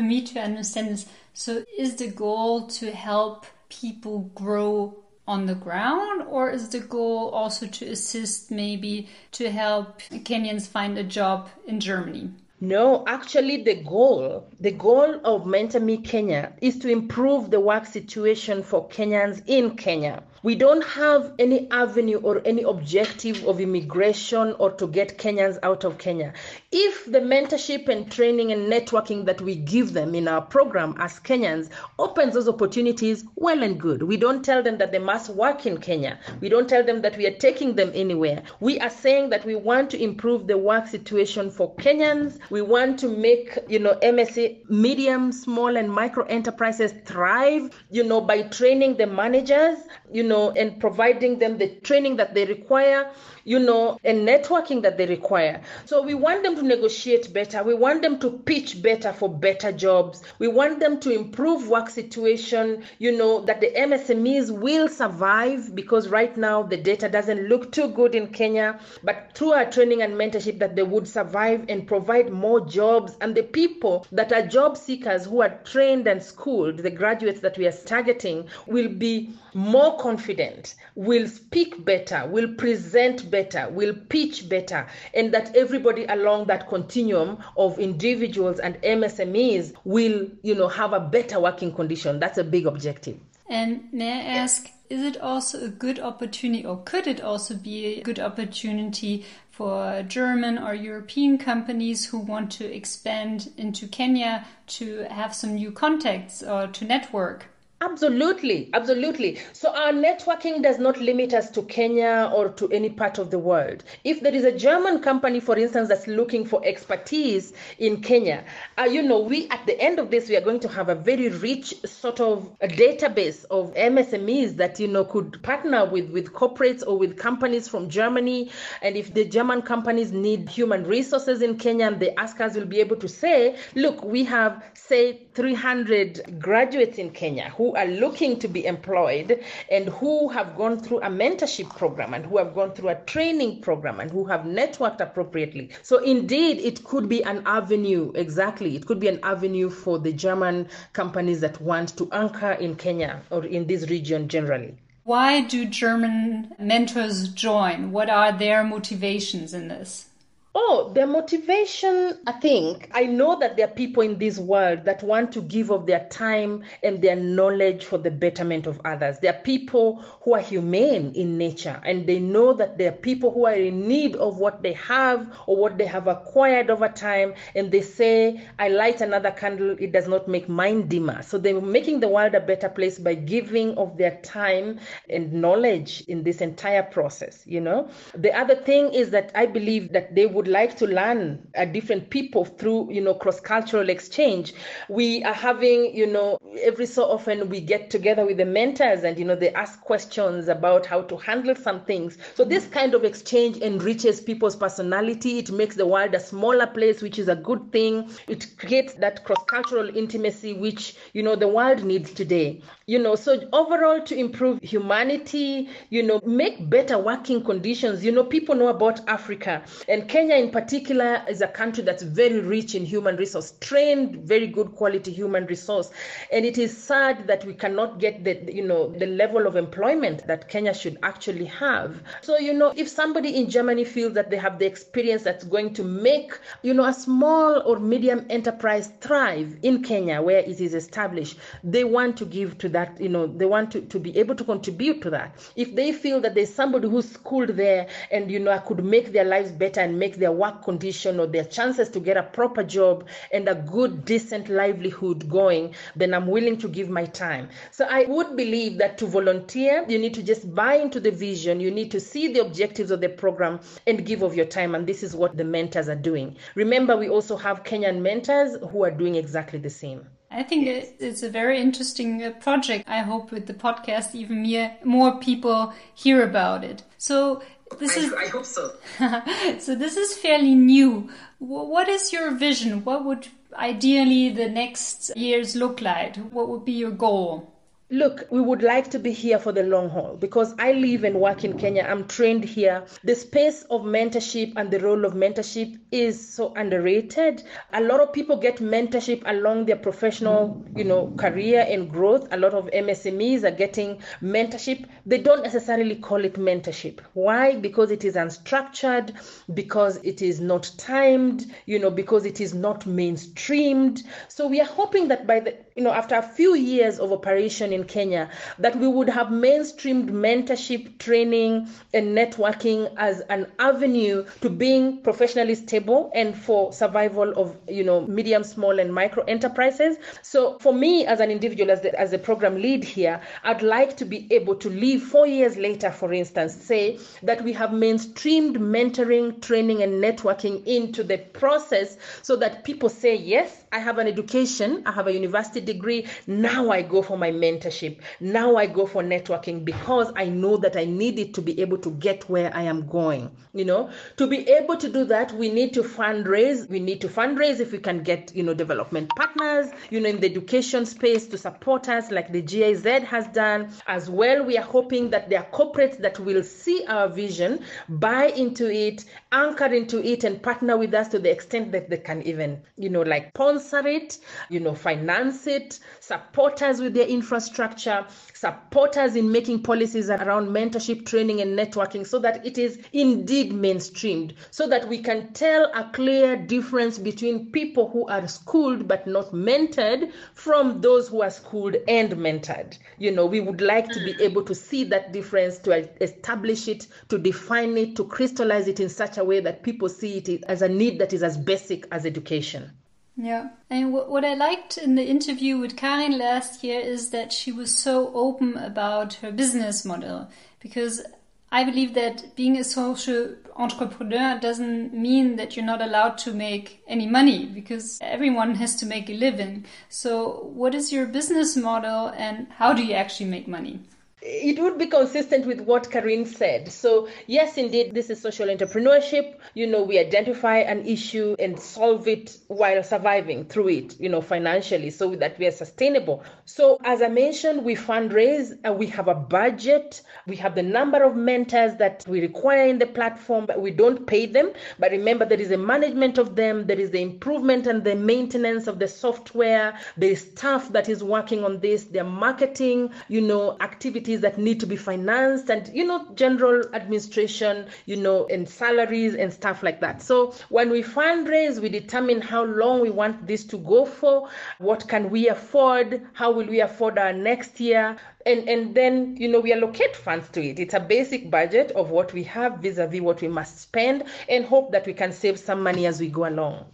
me 0.00 0.22
to 0.28 0.40
understand 0.40 0.88
this, 0.88 1.04
so 1.34 1.62
is 1.76 1.96
the 1.96 2.08
goal 2.08 2.68
to 2.68 2.90
help 2.90 3.44
people 3.68 4.30
grow 4.34 5.01
on 5.26 5.46
the 5.46 5.54
ground, 5.54 6.22
or 6.28 6.50
is 6.50 6.68
the 6.70 6.80
goal 6.80 7.30
also 7.30 7.66
to 7.66 7.86
assist 7.86 8.50
maybe 8.50 9.08
to 9.32 9.50
help 9.50 10.00
Kenyans 10.02 10.66
find 10.66 10.98
a 10.98 11.04
job 11.04 11.48
in 11.66 11.80
Germany? 11.80 12.30
No, 12.60 13.02
actually, 13.06 13.62
the 13.62 13.74
goal, 13.82 14.46
the 14.60 14.70
goal 14.70 15.20
of 15.24 15.46
Mentor 15.46 15.80
Me 15.80 15.96
Kenya 15.96 16.52
is 16.60 16.78
to 16.78 16.88
improve 16.88 17.50
the 17.50 17.58
work 17.60 17.86
situation 17.86 18.62
for 18.62 18.88
Kenyans 18.88 19.42
in 19.46 19.76
Kenya. 19.76 20.22
We 20.44 20.56
don't 20.56 20.84
have 20.84 21.34
any 21.38 21.70
avenue 21.70 22.18
or 22.18 22.42
any 22.44 22.64
objective 22.64 23.46
of 23.46 23.60
immigration 23.60 24.54
or 24.58 24.72
to 24.72 24.88
get 24.88 25.16
Kenyans 25.16 25.56
out 25.62 25.84
of 25.84 25.98
Kenya. 25.98 26.32
If 26.72 27.04
the 27.04 27.20
mentorship 27.20 27.88
and 27.88 28.10
training 28.10 28.50
and 28.50 28.72
networking 28.72 29.24
that 29.26 29.40
we 29.40 29.54
give 29.54 29.92
them 29.92 30.16
in 30.16 30.26
our 30.26 30.42
program 30.42 30.96
as 30.98 31.20
Kenyans 31.20 31.68
opens 32.00 32.34
those 32.34 32.48
opportunities, 32.48 33.24
well 33.36 33.62
and 33.62 33.80
good. 33.80 34.02
We 34.02 34.16
don't 34.16 34.44
tell 34.44 34.64
them 34.64 34.78
that 34.78 34.90
they 34.90 34.98
must 34.98 35.30
work 35.30 35.64
in 35.64 35.78
Kenya. 35.78 36.18
We 36.40 36.48
don't 36.48 36.68
tell 36.68 36.82
them 36.82 37.02
that 37.02 37.16
we 37.16 37.26
are 37.26 37.38
taking 37.38 37.76
them 37.76 37.92
anywhere. 37.94 38.42
We 38.58 38.80
are 38.80 38.90
saying 38.90 39.30
that 39.30 39.44
we 39.44 39.54
want 39.54 39.90
to 39.90 40.02
improve 40.02 40.48
the 40.48 40.58
work 40.58 40.88
situation 40.88 41.52
for 41.52 41.72
Kenyans. 41.76 42.40
We 42.50 42.62
want 42.62 42.98
to 42.98 43.08
make, 43.08 43.58
you 43.68 43.78
know, 43.78 43.94
MSME 44.02 44.68
medium, 44.68 45.30
small 45.30 45.76
and 45.76 45.88
micro 45.88 46.24
enterprises 46.24 46.92
thrive, 47.04 47.70
you 47.90 48.02
know, 48.02 48.20
by 48.20 48.42
training 48.42 48.96
the 48.96 49.06
managers, 49.06 49.78
you 50.10 50.24
know, 50.24 50.31
know, 50.32 50.50
and 50.50 50.80
providing 50.80 51.38
them 51.38 51.58
the 51.58 51.68
training 51.88 52.16
that 52.16 52.34
they 52.34 52.44
require, 52.46 53.10
you 53.44 53.58
know, 53.58 53.98
and 54.04 54.26
networking 54.26 54.82
that 54.82 54.96
they 54.96 55.06
require. 55.06 55.60
So 55.84 56.02
we 56.02 56.14
want 56.14 56.42
them 56.42 56.56
to 56.56 56.62
negotiate 56.62 57.32
better. 57.32 57.62
We 57.62 57.74
want 57.74 58.02
them 58.02 58.18
to 58.20 58.30
pitch 58.30 58.82
better 58.82 59.12
for 59.12 59.28
better 59.28 59.72
jobs. 59.72 60.22
We 60.38 60.48
want 60.48 60.80
them 60.80 60.98
to 61.00 61.10
improve 61.10 61.68
work 61.68 61.90
situation, 61.90 62.84
you 62.98 63.12
know, 63.16 63.44
that 63.44 63.60
the 63.60 63.70
MSMEs 63.76 64.50
will 64.50 64.88
survive 64.88 65.74
because 65.74 66.08
right 66.08 66.36
now 66.36 66.62
the 66.62 66.76
data 66.76 67.08
doesn't 67.08 67.48
look 67.48 67.72
too 67.72 67.88
good 67.88 68.14
in 68.14 68.28
Kenya, 68.28 68.80
but 69.02 69.30
through 69.34 69.52
our 69.52 69.70
training 69.70 70.02
and 70.02 70.14
mentorship 70.14 70.58
that 70.58 70.76
they 70.76 70.82
would 70.82 71.06
survive 71.06 71.64
and 71.68 71.86
provide 71.86 72.30
more 72.32 72.60
jobs 72.64 73.16
and 73.20 73.34
the 73.34 73.42
people 73.42 74.06
that 74.12 74.32
are 74.32 74.46
job 74.46 74.76
seekers 74.76 75.26
who 75.26 75.42
are 75.42 75.58
trained 75.64 76.06
and 76.06 76.22
schooled, 76.22 76.78
the 76.78 76.90
graduates 76.90 77.40
that 77.40 77.58
we 77.58 77.66
are 77.66 77.72
targeting 77.72 78.46
will 78.66 78.88
be 78.88 79.30
more 79.54 79.98
confident, 79.98 80.74
will 80.94 81.28
speak 81.28 81.84
better, 81.84 82.26
will 82.26 82.54
present 82.54 83.30
better, 83.30 83.68
will 83.70 83.94
pitch 84.08 84.48
better, 84.48 84.86
and 85.14 85.32
that 85.32 85.54
everybody 85.56 86.04
along 86.06 86.46
that 86.46 86.68
continuum 86.68 87.38
of 87.56 87.78
individuals 87.78 88.58
and 88.58 88.76
MSMEs 88.82 89.74
will, 89.84 90.28
you 90.42 90.54
know, 90.54 90.68
have 90.68 90.92
a 90.92 91.00
better 91.00 91.40
working 91.40 91.74
condition. 91.74 92.18
That's 92.18 92.38
a 92.38 92.44
big 92.44 92.66
objective. 92.66 93.18
And 93.48 93.92
may 93.92 94.12
I 94.12 94.24
ask, 94.38 94.70
is 94.88 95.02
it 95.02 95.20
also 95.20 95.64
a 95.64 95.68
good 95.68 95.98
opportunity, 95.98 96.64
or 96.64 96.82
could 96.84 97.06
it 97.06 97.20
also 97.20 97.54
be 97.54 97.98
a 97.98 98.02
good 98.02 98.18
opportunity 98.18 99.24
for 99.50 100.02
German 100.02 100.58
or 100.58 100.74
European 100.74 101.38
companies 101.38 102.06
who 102.06 102.18
want 102.18 102.50
to 102.52 102.64
expand 102.64 103.52
into 103.56 103.86
Kenya 103.86 104.46
to 104.66 105.06
have 105.10 105.34
some 105.34 105.54
new 105.54 105.70
contacts 105.70 106.42
or 106.42 106.66
to 106.68 106.84
network? 106.84 107.51
Absolutely, 107.82 108.70
absolutely. 108.74 109.40
So 109.52 109.74
our 109.74 109.90
networking 109.90 110.62
does 110.62 110.78
not 110.78 111.00
limit 111.00 111.34
us 111.34 111.50
to 111.50 111.62
Kenya 111.64 112.30
or 112.32 112.50
to 112.50 112.68
any 112.70 112.88
part 112.88 113.18
of 113.18 113.32
the 113.32 113.40
world. 113.40 113.82
If 114.04 114.20
there 114.20 114.32
is 114.32 114.44
a 114.44 114.52
German 114.56 115.00
company, 115.00 115.40
for 115.40 115.58
instance, 115.58 115.88
that's 115.88 116.06
looking 116.06 116.44
for 116.44 116.64
expertise 116.64 117.52
in 117.80 118.00
Kenya, 118.00 118.44
uh, 118.78 118.84
you 118.84 119.02
know, 119.02 119.18
we 119.18 119.48
at 119.48 119.66
the 119.66 119.80
end 119.80 119.98
of 119.98 120.12
this, 120.12 120.28
we 120.28 120.36
are 120.36 120.40
going 120.40 120.60
to 120.60 120.68
have 120.68 120.90
a 120.90 120.94
very 120.94 121.28
rich 121.28 121.74
sort 121.84 122.20
of 122.20 122.56
database 122.60 123.44
of 123.50 123.74
MSMEs 123.74 124.56
that 124.58 124.78
you 124.78 124.86
know 124.86 125.04
could 125.04 125.42
partner 125.42 125.84
with 125.84 126.08
with 126.10 126.32
corporates 126.32 126.86
or 126.86 126.96
with 126.96 127.18
companies 127.18 127.66
from 127.66 127.88
Germany. 127.90 128.52
And 128.82 128.96
if 128.96 129.12
the 129.12 129.24
German 129.24 129.60
companies 129.60 130.12
need 130.12 130.48
human 130.48 130.84
resources 130.84 131.42
in 131.42 131.58
Kenya, 131.58 131.86
and 131.88 131.98
they 131.98 132.14
ask 132.14 132.40
us, 132.40 132.54
we'll 132.54 132.64
be 132.66 132.78
able 132.78 132.96
to 132.96 133.08
say, 133.08 133.56
look, 133.74 134.04
we 134.04 134.22
have 134.22 134.62
say 134.74 135.22
300 135.34 136.38
graduates 136.38 136.98
in 136.98 137.10
Kenya 137.10 137.50
who 137.56 137.74
are 137.74 137.86
looking 137.86 138.38
to 138.38 138.48
be 138.48 138.66
employed 138.66 139.42
and 139.70 139.88
who 139.88 140.28
have 140.28 140.56
gone 140.56 140.78
through 140.78 140.98
a 140.98 141.08
mentorship 141.08 141.74
program 141.76 142.12
and 142.12 142.26
who 142.26 142.38
have 142.38 142.54
gone 142.54 142.72
through 142.72 142.90
a 142.90 143.00
training 143.06 143.60
program 143.60 144.00
and 144.00 144.10
who 144.10 144.24
have 144.24 144.42
networked 144.42 145.00
appropriately. 145.00 145.70
So, 145.82 145.98
indeed, 145.98 146.58
it 146.58 146.84
could 146.84 147.08
be 147.08 147.24
an 147.24 147.42
avenue, 147.46 148.12
exactly. 148.14 148.76
It 148.76 148.86
could 148.86 149.00
be 149.00 149.08
an 149.08 149.20
avenue 149.22 149.70
for 149.70 149.98
the 149.98 150.12
German 150.12 150.68
companies 150.92 151.40
that 151.40 151.60
want 151.60 151.96
to 151.96 152.10
anchor 152.12 152.52
in 152.52 152.76
Kenya 152.76 153.22
or 153.30 153.44
in 153.44 153.66
this 153.66 153.88
region 153.88 154.28
generally. 154.28 154.76
Why 155.04 155.40
do 155.40 155.64
German 155.64 156.54
mentors 156.60 157.28
join? 157.28 157.90
What 157.90 158.08
are 158.08 158.30
their 158.30 158.62
motivations 158.62 159.52
in 159.52 159.66
this? 159.66 160.06
Oh, 160.54 160.92
their 160.94 161.06
motivation, 161.06 162.18
I 162.26 162.32
think, 162.32 162.90
I 162.92 163.06
know 163.06 163.38
that 163.40 163.56
there 163.56 163.66
are 163.66 163.70
people 163.70 164.02
in 164.02 164.18
this 164.18 164.38
world 164.38 164.84
that 164.84 165.02
want 165.02 165.32
to 165.32 165.40
give 165.40 165.70
of 165.70 165.86
their 165.86 166.06
time 166.10 166.62
and 166.82 167.00
their 167.00 167.16
knowledge 167.16 167.86
for 167.86 167.96
the 167.96 168.10
betterment 168.10 168.66
of 168.66 168.78
others. 168.84 169.18
There 169.18 169.32
are 169.32 169.40
people 169.40 170.02
who 170.20 170.34
are 170.34 170.40
humane 170.40 171.12
in 171.14 171.38
nature 171.38 171.80
and 171.86 172.06
they 172.06 172.20
know 172.20 172.52
that 172.52 172.76
there 172.76 172.90
are 172.90 172.96
people 172.96 173.30
who 173.30 173.46
are 173.46 173.54
in 173.54 173.88
need 173.88 174.14
of 174.16 174.36
what 174.36 174.62
they 174.62 174.74
have 174.74 175.34
or 175.46 175.56
what 175.56 175.78
they 175.78 175.86
have 175.86 176.06
acquired 176.06 176.68
over 176.68 176.88
time. 176.88 177.32
And 177.54 177.72
they 177.72 177.80
say, 177.80 178.46
I 178.58 178.68
light 178.68 179.00
another 179.00 179.30
candle, 179.30 179.74
it 179.80 179.92
does 179.92 180.06
not 180.06 180.28
make 180.28 180.50
mine 180.50 180.86
dimmer. 180.86 181.22
So 181.22 181.38
they're 181.38 181.62
making 181.62 182.00
the 182.00 182.08
world 182.08 182.34
a 182.34 182.40
better 182.40 182.68
place 182.68 182.98
by 182.98 183.14
giving 183.14 183.78
of 183.78 183.96
their 183.96 184.20
time 184.20 184.80
and 185.08 185.32
knowledge 185.32 186.02
in 186.08 186.24
this 186.24 186.42
entire 186.42 186.82
process, 186.82 187.42
you 187.46 187.62
know. 187.62 187.88
The 188.14 188.34
other 188.36 188.54
thing 188.54 188.92
is 188.92 189.08
that 189.12 189.32
I 189.34 189.46
believe 189.46 189.92
that 189.94 190.14
they 190.14 190.26
would 190.26 190.41
would 190.42 190.50
like 190.50 190.76
to 190.76 190.88
learn 190.88 191.46
uh, 191.56 191.64
different 191.64 192.10
people 192.10 192.44
through 192.44 192.92
you 192.92 193.00
know 193.00 193.14
cross-cultural 193.14 193.88
exchange. 193.88 194.54
We 194.88 195.22
are 195.22 195.32
having 195.32 195.94
you 195.94 196.08
know 196.08 196.36
every 196.62 196.86
so 196.86 197.04
often 197.04 197.48
we 197.48 197.60
get 197.60 197.90
together 197.90 198.26
with 198.26 198.38
the 198.38 198.44
mentors 198.44 199.04
and 199.04 199.16
you 199.16 199.24
know 199.24 199.36
they 199.36 199.52
ask 199.52 199.80
questions 199.82 200.48
about 200.48 200.84
how 200.84 201.02
to 201.02 201.16
handle 201.16 201.54
some 201.54 201.84
things. 201.84 202.18
So 202.34 202.44
this 202.44 202.66
kind 202.66 202.92
of 202.94 203.04
exchange 203.04 203.58
enriches 203.58 204.20
people's 204.20 204.56
personality. 204.56 205.38
It 205.38 205.52
makes 205.52 205.76
the 205.76 205.86
world 205.86 206.12
a 206.12 206.18
smaller 206.20 206.66
place 206.66 207.02
which 207.02 207.20
is 207.20 207.28
a 207.28 207.36
good 207.36 207.70
thing. 207.70 208.10
It 208.26 208.56
creates 208.58 208.94
that 208.94 209.22
cross-cultural 209.22 209.96
intimacy 209.96 210.54
which 210.54 210.96
you 211.12 211.22
know 211.22 211.36
the 211.36 211.46
world 211.46 211.84
needs 211.84 212.12
today. 212.12 212.62
You 212.88 212.98
know 212.98 213.14
so 213.14 213.48
overall 213.52 214.02
to 214.02 214.16
improve 214.18 214.58
humanity 214.60 215.68
you 215.90 216.02
know 216.02 216.20
make 216.26 216.68
better 216.68 216.98
working 216.98 217.44
conditions. 217.44 218.04
You 218.04 218.10
know 218.10 218.24
people 218.24 218.56
know 218.56 218.68
about 218.68 219.08
africa 219.08 219.62
and 219.86 220.08
kenya 220.08 220.31
Kenya, 220.32 220.46
in 220.46 220.50
particular, 220.50 221.22
is 221.28 221.42
a 221.42 221.46
country 221.46 221.84
that's 221.84 222.02
very 222.02 222.40
rich 222.40 222.74
in 222.74 222.86
human 222.86 223.16
resource, 223.16 223.52
trained, 223.60 224.16
very 224.24 224.46
good 224.46 224.74
quality 224.74 225.12
human 225.12 225.44
resource, 225.44 225.90
and 226.30 226.46
it 226.46 226.56
is 226.56 226.74
sad 226.74 227.26
that 227.26 227.44
we 227.44 227.52
cannot 227.52 227.98
get 227.98 228.24
the 228.24 228.40
you 228.50 228.66
know 228.66 228.90
the 228.98 229.04
level 229.04 229.46
of 229.46 229.56
employment 229.56 230.26
that 230.26 230.48
Kenya 230.48 230.72
should 230.72 230.96
actually 231.02 231.44
have. 231.44 232.02
So 232.22 232.38
you 232.38 232.54
know, 232.54 232.72
if 232.74 232.88
somebody 232.88 233.36
in 233.36 233.50
Germany 233.50 233.84
feels 233.84 234.14
that 234.14 234.30
they 234.30 234.38
have 234.38 234.58
the 234.58 234.64
experience 234.64 235.22
that's 235.22 235.44
going 235.44 235.74
to 235.74 235.84
make 235.84 236.32
you 236.62 236.72
know 236.72 236.86
a 236.86 236.94
small 236.94 237.60
or 237.66 237.78
medium 237.78 238.24
enterprise 238.30 238.90
thrive 239.02 239.58
in 239.62 239.82
Kenya 239.82 240.22
where 240.22 240.38
it 240.38 240.60
is 240.62 240.72
established, 240.72 241.36
they 241.62 241.84
want 241.84 242.16
to 242.16 242.24
give 242.24 242.56
to 242.58 242.70
that. 242.70 242.98
You 242.98 243.10
know, 243.10 243.26
they 243.26 243.44
want 243.44 243.70
to, 243.72 243.82
to 243.82 244.00
be 244.00 244.16
able 244.16 244.36
to 244.36 244.44
contribute 244.44 245.02
to 245.02 245.10
that. 245.10 245.36
If 245.56 245.74
they 245.74 245.92
feel 245.92 246.22
that 246.22 246.34
there's 246.34 246.54
somebody 246.54 246.88
who's 246.88 247.10
schooled 247.10 247.50
there 247.50 247.86
and 248.10 248.30
you 248.30 248.38
know 248.38 248.58
could 248.60 248.82
make 248.82 249.12
their 249.12 249.24
lives 249.24 249.52
better 249.52 249.80
and 249.80 249.98
make 249.98 250.21
their 250.22 250.30
work 250.30 250.62
condition 250.62 251.18
or 251.18 251.26
their 251.26 251.44
chances 251.44 251.88
to 251.88 251.98
get 251.98 252.16
a 252.16 252.22
proper 252.22 252.62
job 252.62 253.08
and 253.32 253.48
a 253.48 253.56
good, 253.56 254.04
decent 254.04 254.48
livelihood 254.48 255.28
going, 255.28 255.74
then 255.96 256.14
I'm 256.14 256.28
willing 256.28 256.56
to 256.58 256.68
give 256.68 256.88
my 256.88 257.06
time. 257.06 257.48
So 257.72 257.86
I 257.90 258.04
would 258.04 258.36
believe 258.36 258.78
that 258.78 258.98
to 258.98 259.06
volunteer, 259.06 259.84
you 259.88 259.98
need 259.98 260.14
to 260.14 260.22
just 260.22 260.54
buy 260.54 260.74
into 260.76 261.00
the 261.00 261.10
vision, 261.10 261.58
you 261.58 261.72
need 261.72 261.90
to 261.90 261.98
see 261.98 262.32
the 262.32 262.40
objectives 262.40 262.92
of 262.92 263.00
the 263.00 263.08
program 263.08 263.58
and 263.88 264.06
give 264.06 264.22
of 264.22 264.36
your 264.36 264.46
time. 264.46 264.76
And 264.76 264.86
this 264.86 265.02
is 265.02 265.16
what 265.16 265.36
the 265.36 265.44
mentors 265.44 265.88
are 265.88 265.96
doing. 265.96 266.36
Remember, 266.54 266.96
we 266.96 267.08
also 267.08 267.36
have 267.36 267.64
Kenyan 267.64 268.00
mentors 268.00 268.56
who 268.70 268.84
are 268.84 268.92
doing 268.92 269.16
exactly 269.16 269.58
the 269.58 269.70
same. 269.70 270.06
I 270.30 270.42
think 270.42 270.66
it's 270.66 271.22
a 271.22 271.28
very 271.28 271.60
interesting 271.60 272.22
uh, 272.22 272.30
project. 272.40 272.88
I 272.88 273.00
hope 273.00 273.32
with 273.32 273.46
the 273.46 273.54
podcast, 273.54 274.14
even 274.14 274.38
more 274.82 275.18
people 275.18 275.74
hear 275.94 276.22
about 276.22 276.64
it. 276.64 276.82
So 276.96 277.42
this 277.78 277.96
I, 277.96 278.00
is 278.00 278.12
I 278.12 278.26
hope 278.28 278.44
so. 278.44 278.72
so 279.58 279.74
this 279.74 279.96
is 279.96 280.16
fairly 280.16 280.54
new. 280.54 281.08
What 281.38 281.88
is 281.88 282.12
your 282.12 282.30
vision? 282.32 282.84
What 282.84 283.04
would 283.04 283.28
ideally 283.54 284.30
the 284.30 284.48
next 284.48 285.16
years 285.16 285.56
look 285.56 285.80
like? 285.80 286.16
What 286.16 286.48
would 286.48 286.64
be 286.64 286.72
your 286.72 286.90
goal? 286.90 287.51
Look, 287.92 288.26
we 288.30 288.40
would 288.40 288.62
like 288.62 288.88
to 288.92 288.98
be 288.98 289.12
here 289.12 289.38
for 289.38 289.52
the 289.52 289.64
long 289.64 289.90
haul 289.90 290.16
because 290.18 290.54
I 290.58 290.72
live 290.72 291.04
and 291.04 291.20
work 291.20 291.44
in 291.44 291.58
Kenya. 291.58 291.82
I'm 291.82 292.08
trained 292.08 292.42
here. 292.42 292.86
The 293.04 293.14
space 293.14 293.64
of 293.64 293.82
mentorship 293.82 294.54
and 294.56 294.70
the 294.70 294.80
role 294.80 295.04
of 295.04 295.12
mentorship 295.12 295.78
is 295.90 296.32
so 296.34 296.54
underrated. 296.54 297.42
A 297.74 297.82
lot 297.82 298.00
of 298.00 298.14
people 298.14 298.38
get 298.38 298.60
mentorship 298.60 299.22
along 299.26 299.66
their 299.66 299.76
professional, 299.76 300.64
you 300.74 300.84
know, 300.84 301.12
career 301.18 301.66
and 301.68 301.90
growth. 301.90 302.28
A 302.32 302.38
lot 302.38 302.54
of 302.54 302.64
MSMEs 302.70 303.44
are 303.44 303.54
getting 303.54 304.00
mentorship. 304.22 304.86
They 305.04 305.18
don't 305.18 305.42
necessarily 305.42 305.96
call 305.96 306.24
it 306.24 306.36
mentorship. 306.36 307.00
Why? 307.12 307.56
Because 307.56 307.90
it 307.90 308.06
is 308.06 308.14
unstructured, 308.14 309.12
because 309.52 309.98
it 309.98 310.22
is 310.22 310.40
not 310.40 310.70
timed, 310.78 311.44
you 311.66 311.78
know, 311.78 311.90
because 311.90 312.24
it 312.24 312.40
is 312.40 312.54
not 312.54 312.84
mainstreamed. 312.84 314.00
So 314.28 314.48
we 314.48 314.62
are 314.62 314.66
hoping 314.66 315.08
that 315.08 315.26
by 315.26 315.40
the, 315.40 315.58
you 315.74 315.82
know, 315.82 315.92
after 315.92 316.14
a 316.16 316.22
few 316.22 316.54
years 316.54 316.98
of 316.98 317.12
operation 317.12 317.72
in 317.72 317.84
Kenya, 317.84 318.28
that 318.58 318.76
we 318.76 318.86
would 318.86 319.08
have 319.08 319.28
mainstreamed 319.28 320.10
mentorship 320.10 320.98
training 320.98 321.68
and 321.94 322.16
networking 322.16 322.92
as 322.96 323.20
an 323.30 323.46
avenue 323.58 324.24
to 324.40 324.50
being 324.50 325.00
professionally 325.02 325.54
stable 325.54 326.10
and 326.14 326.36
for 326.36 326.72
survival 326.72 327.32
of, 327.38 327.56
you 327.68 327.84
know, 327.84 328.02
medium, 328.02 328.44
small, 328.44 328.78
and 328.78 328.92
micro 328.94 329.24
enterprises. 329.24 329.96
So 330.22 330.58
for 330.58 330.74
me 330.74 331.06
as 331.06 331.20
an 331.20 331.30
individual, 331.30 331.70
as 331.70 331.80
the, 331.80 331.98
as 331.98 332.12
a 332.12 332.18
program 332.18 332.56
lead 332.56 332.84
here, 332.84 333.20
I'd 333.42 333.62
like 333.62 333.96
to 333.98 334.04
be 334.04 334.26
able 334.30 334.56
to 334.56 334.68
leave 334.68 335.02
four 335.02 335.26
years 335.26 335.56
later, 335.56 335.90
for 335.90 336.12
instance, 336.12 336.54
say 336.54 336.98
that 337.22 337.42
we 337.42 337.52
have 337.54 337.70
mainstreamed 337.70 338.56
mentoring, 338.56 339.40
training, 339.40 339.82
and 339.82 340.02
networking 340.02 340.64
into 340.66 341.02
the 341.02 341.18
process 341.18 341.96
so 342.20 342.36
that 342.36 342.64
people 342.64 342.88
say, 342.88 343.16
yes, 343.16 343.64
I 343.72 343.78
have 343.78 343.98
an 343.98 344.06
education, 344.06 344.82
I 344.84 344.92
have 344.92 345.06
a 345.06 345.12
university 345.12 345.61
degree, 345.62 346.06
now 346.26 346.70
I 346.70 346.82
go 346.82 347.02
for 347.02 347.16
my 347.16 347.30
mentorship 347.30 348.00
now 348.20 348.56
I 348.56 348.66
go 348.66 348.86
for 348.86 349.02
networking 349.02 349.64
because 349.64 350.12
I 350.16 350.26
know 350.26 350.56
that 350.58 350.76
I 350.76 350.84
need 350.84 351.18
it 351.18 351.34
to 351.34 351.42
be 351.42 351.60
able 351.60 351.78
to 351.78 351.90
get 351.90 352.28
where 352.28 352.54
I 352.54 352.62
am 352.62 352.86
going. 352.86 353.30
You 353.54 353.64
know, 353.66 353.90
to 354.16 354.26
be 354.26 354.48
able 354.48 354.76
to 354.78 354.88
do 354.88 355.04
that, 355.04 355.32
we 355.32 355.50
need 355.50 355.74
to 355.74 355.82
fundraise. 355.82 356.68
We 356.68 356.80
need 356.80 357.02
to 357.02 357.08
fundraise 357.08 357.60
if 357.60 357.72
we 357.72 357.78
can 357.78 358.02
get, 358.02 358.34
you 358.34 358.42
know, 358.42 358.54
development 358.54 359.10
partners, 359.16 359.70
you 359.90 360.00
know, 360.00 360.08
in 360.08 360.20
the 360.20 360.30
education 360.30 360.86
space 360.86 361.26
to 361.26 361.36
support 361.36 361.88
us, 361.88 362.10
like 362.10 362.32
the 362.32 362.40
GIZ 362.40 362.84
has 363.04 363.26
done. 363.28 363.70
As 363.86 364.08
well, 364.08 364.42
we 364.42 364.56
are 364.56 364.64
hoping 364.64 365.10
that 365.10 365.28
there 365.28 365.40
are 365.40 365.50
corporates 365.50 365.98
that 365.98 366.18
will 366.18 366.42
see 366.42 366.86
our 366.86 367.08
vision, 367.08 367.60
buy 367.88 368.26
into 368.26 368.72
it, 368.72 369.04
anchor 369.32 369.66
into 369.66 370.02
it, 370.02 370.24
and 370.24 370.42
partner 370.42 370.78
with 370.78 370.94
us 370.94 371.08
to 371.08 371.18
the 371.18 371.30
extent 371.30 371.72
that 371.72 371.90
they 371.90 371.98
can 371.98 372.22
even, 372.22 372.62
you 372.76 372.88
know, 372.88 373.02
like 373.02 373.28
sponsor 373.34 373.86
it, 373.86 374.18
you 374.48 374.60
know, 374.60 374.74
finance 374.74 375.46
it, 375.46 375.51
support 376.00 376.62
us 376.62 376.80
with 376.80 376.94
their 376.94 377.06
infrastructure 377.06 377.32
infrastructure, 377.42 378.06
support 378.34 378.96
us 378.96 379.14
in 379.14 379.30
making 379.30 379.62
policies 379.62 380.10
around 380.10 380.48
mentorship, 380.48 381.06
training, 381.06 381.40
and 381.40 381.58
networking 381.58 382.06
so 382.06 382.18
that 382.18 382.44
it 382.44 382.58
is 382.58 382.78
indeed 382.92 383.52
mainstreamed, 383.52 384.34
so 384.50 384.68
that 384.68 384.88
we 384.88 384.98
can 384.98 385.32
tell 385.32 385.70
a 385.74 385.90
clear 385.92 386.36
difference 386.36 386.98
between 386.98 387.50
people 387.52 387.88
who 387.88 388.06
are 388.08 388.26
schooled 388.28 388.86
but 388.86 389.06
not 389.06 389.32
mentored 389.32 390.12
from 390.34 390.80
those 390.80 391.08
who 391.08 391.22
are 391.22 391.30
schooled 391.30 391.76
and 391.88 392.12
mentored. 392.12 392.76
You 392.98 393.12
know, 393.12 393.26
we 393.26 393.40
would 393.40 393.60
like 393.60 393.88
to 393.90 394.04
be 394.04 394.12
hmm. 394.12 394.22
able 394.22 394.42
to 394.44 394.54
see 394.54 394.84
that 394.84 395.12
difference, 395.12 395.58
to 395.60 396.02
establish 396.02 396.68
it, 396.68 396.86
to 397.08 397.18
define 397.18 397.76
it, 397.76 397.96
to 397.96 398.04
crystallize 398.04 398.68
it 398.68 398.80
in 398.80 398.88
such 398.88 399.18
a 399.18 399.24
way 399.24 399.40
that 399.40 399.62
people 399.62 399.88
see 399.88 400.18
it 400.18 400.44
as 400.48 400.62
a 400.62 400.68
need 400.68 400.98
that 401.00 401.12
is 401.12 401.22
as 401.22 401.36
basic 401.36 401.86
as 401.90 402.06
education. 402.06 402.70
Yeah. 403.16 403.50
And 403.68 403.92
what 403.92 404.24
I 404.24 404.34
liked 404.34 404.78
in 404.78 404.94
the 404.94 405.04
interview 405.04 405.58
with 405.58 405.76
Karin 405.76 406.18
last 406.18 406.64
year 406.64 406.80
is 406.80 407.10
that 407.10 407.32
she 407.32 407.52
was 407.52 407.76
so 407.76 408.12
open 408.14 408.56
about 408.56 409.14
her 409.14 409.30
business 409.30 409.84
model 409.84 410.30
because 410.60 411.02
I 411.50 411.64
believe 411.64 411.92
that 411.94 412.34
being 412.34 412.56
a 412.56 412.64
social 412.64 413.34
entrepreneur 413.56 414.38
doesn't 414.40 414.94
mean 414.94 415.36
that 415.36 415.54
you're 415.54 415.66
not 415.66 415.82
allowed 415.82 416.16
to 416.18 416.32
make 416.32 416.82
any 416.88 417.06
money 417.06 417.44
because 417.44 417.98
everyone 418.00 418.54
has 418.54 418.74
to 418.76 418.86
make 418.86 419.10
a 419.10 419.14
living. 419.14 419.66
So, 419.90 420.50
what 420.54 420.74
is 420.74 420.92
your 420.92 421.04
business 421.04 421.54
model 421.54 422.06
and 422.16 422.46
how 422.52 422.72
do 422.72 422.82
you 422.82 422.94
actually 422.94 423.28
make 423.28 423.46
money? 423.46 423.80
It 424.24 424.58
would 424.60 424.78
be 424.78 424.86
consistent 424.86 425.46
with 425.46 425.60
what 425.60 425.90
Karin 425.90 426.24
said. 426.26 426.70
So, 426.70 427.08
yes, 427.26 427.58
indeed, 427.58 427.92
this 427.92 428.08
is 428.08 428.22
social 428.22 428.46
entrepreneurship. 428.46 429.38
You 429.54 429.66
know, 429.66 429.82
we 429.82 429.98
identify 429.98 430.58
an 430.58 430.86
issue 430.86 431.34
and 431.40 431.58
solve 431.58 432.06
it 432.06 432.38
while 432.46 432.84
surviving 432.84 433.44
through 433.44 433.68
it, 433.70 434.00
you 434.00 434.08
know, 434.08 434.20
financially, 434.20 434.90
so 434.90 435.16
that 435.16 435.38
we 435.40 435.46
are 435.46 435.52
sustainable. 435.52 436.22
So, 436.44 436.78
as 436.84 437.02
I 437.02 437.08
mentioned, 437.08 437.64
we 437.64 437.74
fundraise, 437.74 438.56
uh, 438.64 438.72
we 438.72 438.86
have 438.88 439.08
a 439.08 439.14
budget, 439.14 440.02
we 440.28 440.36
have 440.36 440.54
the 440.54 440.62
number 440.62 441.02
of 441.02 441.16
mentors 441.16 441.76
that 441.78 442.04
we 442.06 442.20
require 442.20 442.68
in 442.68 442.78
the 442.78 442.86
platform, 442.86 443.46
but 443.46 443.60
we 443.60 443.72
don't 443.72 444.06
pay 444.06 444.26
them. 444.26 444.52
But 444.78 444.92
remember, 444.92 445.24
there 445.24 445.40
is 445.40 445.50
a 445.50 445.58
management 445.58 446.18
of 446.18 446.36
them, 446.36 446.68
there 446.68 446.78
is 446.78 446.92
the 446.92 447.02
improvement 447.02 447.66
and 447.66 447.82
the 447.82 447.96
maintenance 447.96 448.68
of 448.68 448.78
the 448.78 448.86
software, 448.86 449.76
there 449.96 450.10
is 450.10 450.20
staff 450.20 450.68
that 450.68 450.88
is 450.88 451.02
working 451.02 451.42
on 451.42 451.58
this, 451.58 451.84
their 451.84 452.04
marketing, 452.04 452.92
you 453.08 453.20
know, 453.20 453.56
activities 453.60 454.11
activities 454.12 454.20
that 454.20 454.38
need 454.38 454.60
to 454.60 454.66
be 454.66 454.76
financed 454.76 455.50
and 455.50 455.70
you 455.74 455.84
know 455.84 456.06
general 456.14 456.62
administration 456.74 457.66
you 457.86 457.96
know 457.96 458.26
and 458.28 458.48
salaries 458.48 459.14
and 459.14 459.32
stuff 459.32 459.62
like 459.62 459.80
that. 459.80 460.02
So 460.02 460.34
when 460.50 460.70
we 460.70 460.82
fundraise 460.82 461.60
we 461.60 461.68
determine 461.68 462.20
how 462.20 462.44
long 462.44 462.80
we 462.80 462.90
want 462.90 463.26
this 463.26 463.44
to 463.44 463.58
go 463.58 463.84
for 463.86 464.28
what 464.58 464.88
can 464.88 465.10
we 465.10 465.28
afford 465.28 466.02
how 466.12 466.32
will 466.32 466.46
we 466.46 466.60
afford 466.60 466.98
our 466.98 467.12
next 467.12 467.60
year 467.60 467.96
and 468.26 468.48
and 468.48 468.74
then 468.74 469.16
you 469.16 469.28
know 469.28 469.40
we 469.40 469.52
allocate 469.52 469.96
funds 469.96 470.28
to 470.30 470.40
it. 470.40 470.58
It's 470.58 470.74
a 470.74 470.80
basic 470.80 471.30
budget 471.30 471.72
of 471.72 471.90
what 471.90 472.12
we 472.12 472.24
have 472.24 472.60
vis-a-vis 472.60 473.00
what 473.00 473.20
we 473.20 473.28
must 473.28 473.60
spend 473.60 474.04
and 474.28 474.44
hope 474.44 474.72
that 474.72 474.86
we 474.86 474.94
can 474.94 475.12
save 475.12 475.38
some 475.38 475.62
money 475.62 475.86
as 475.86 476.00
we 476.00 476.08
go 476.08 476.26
along. 476.26 476.64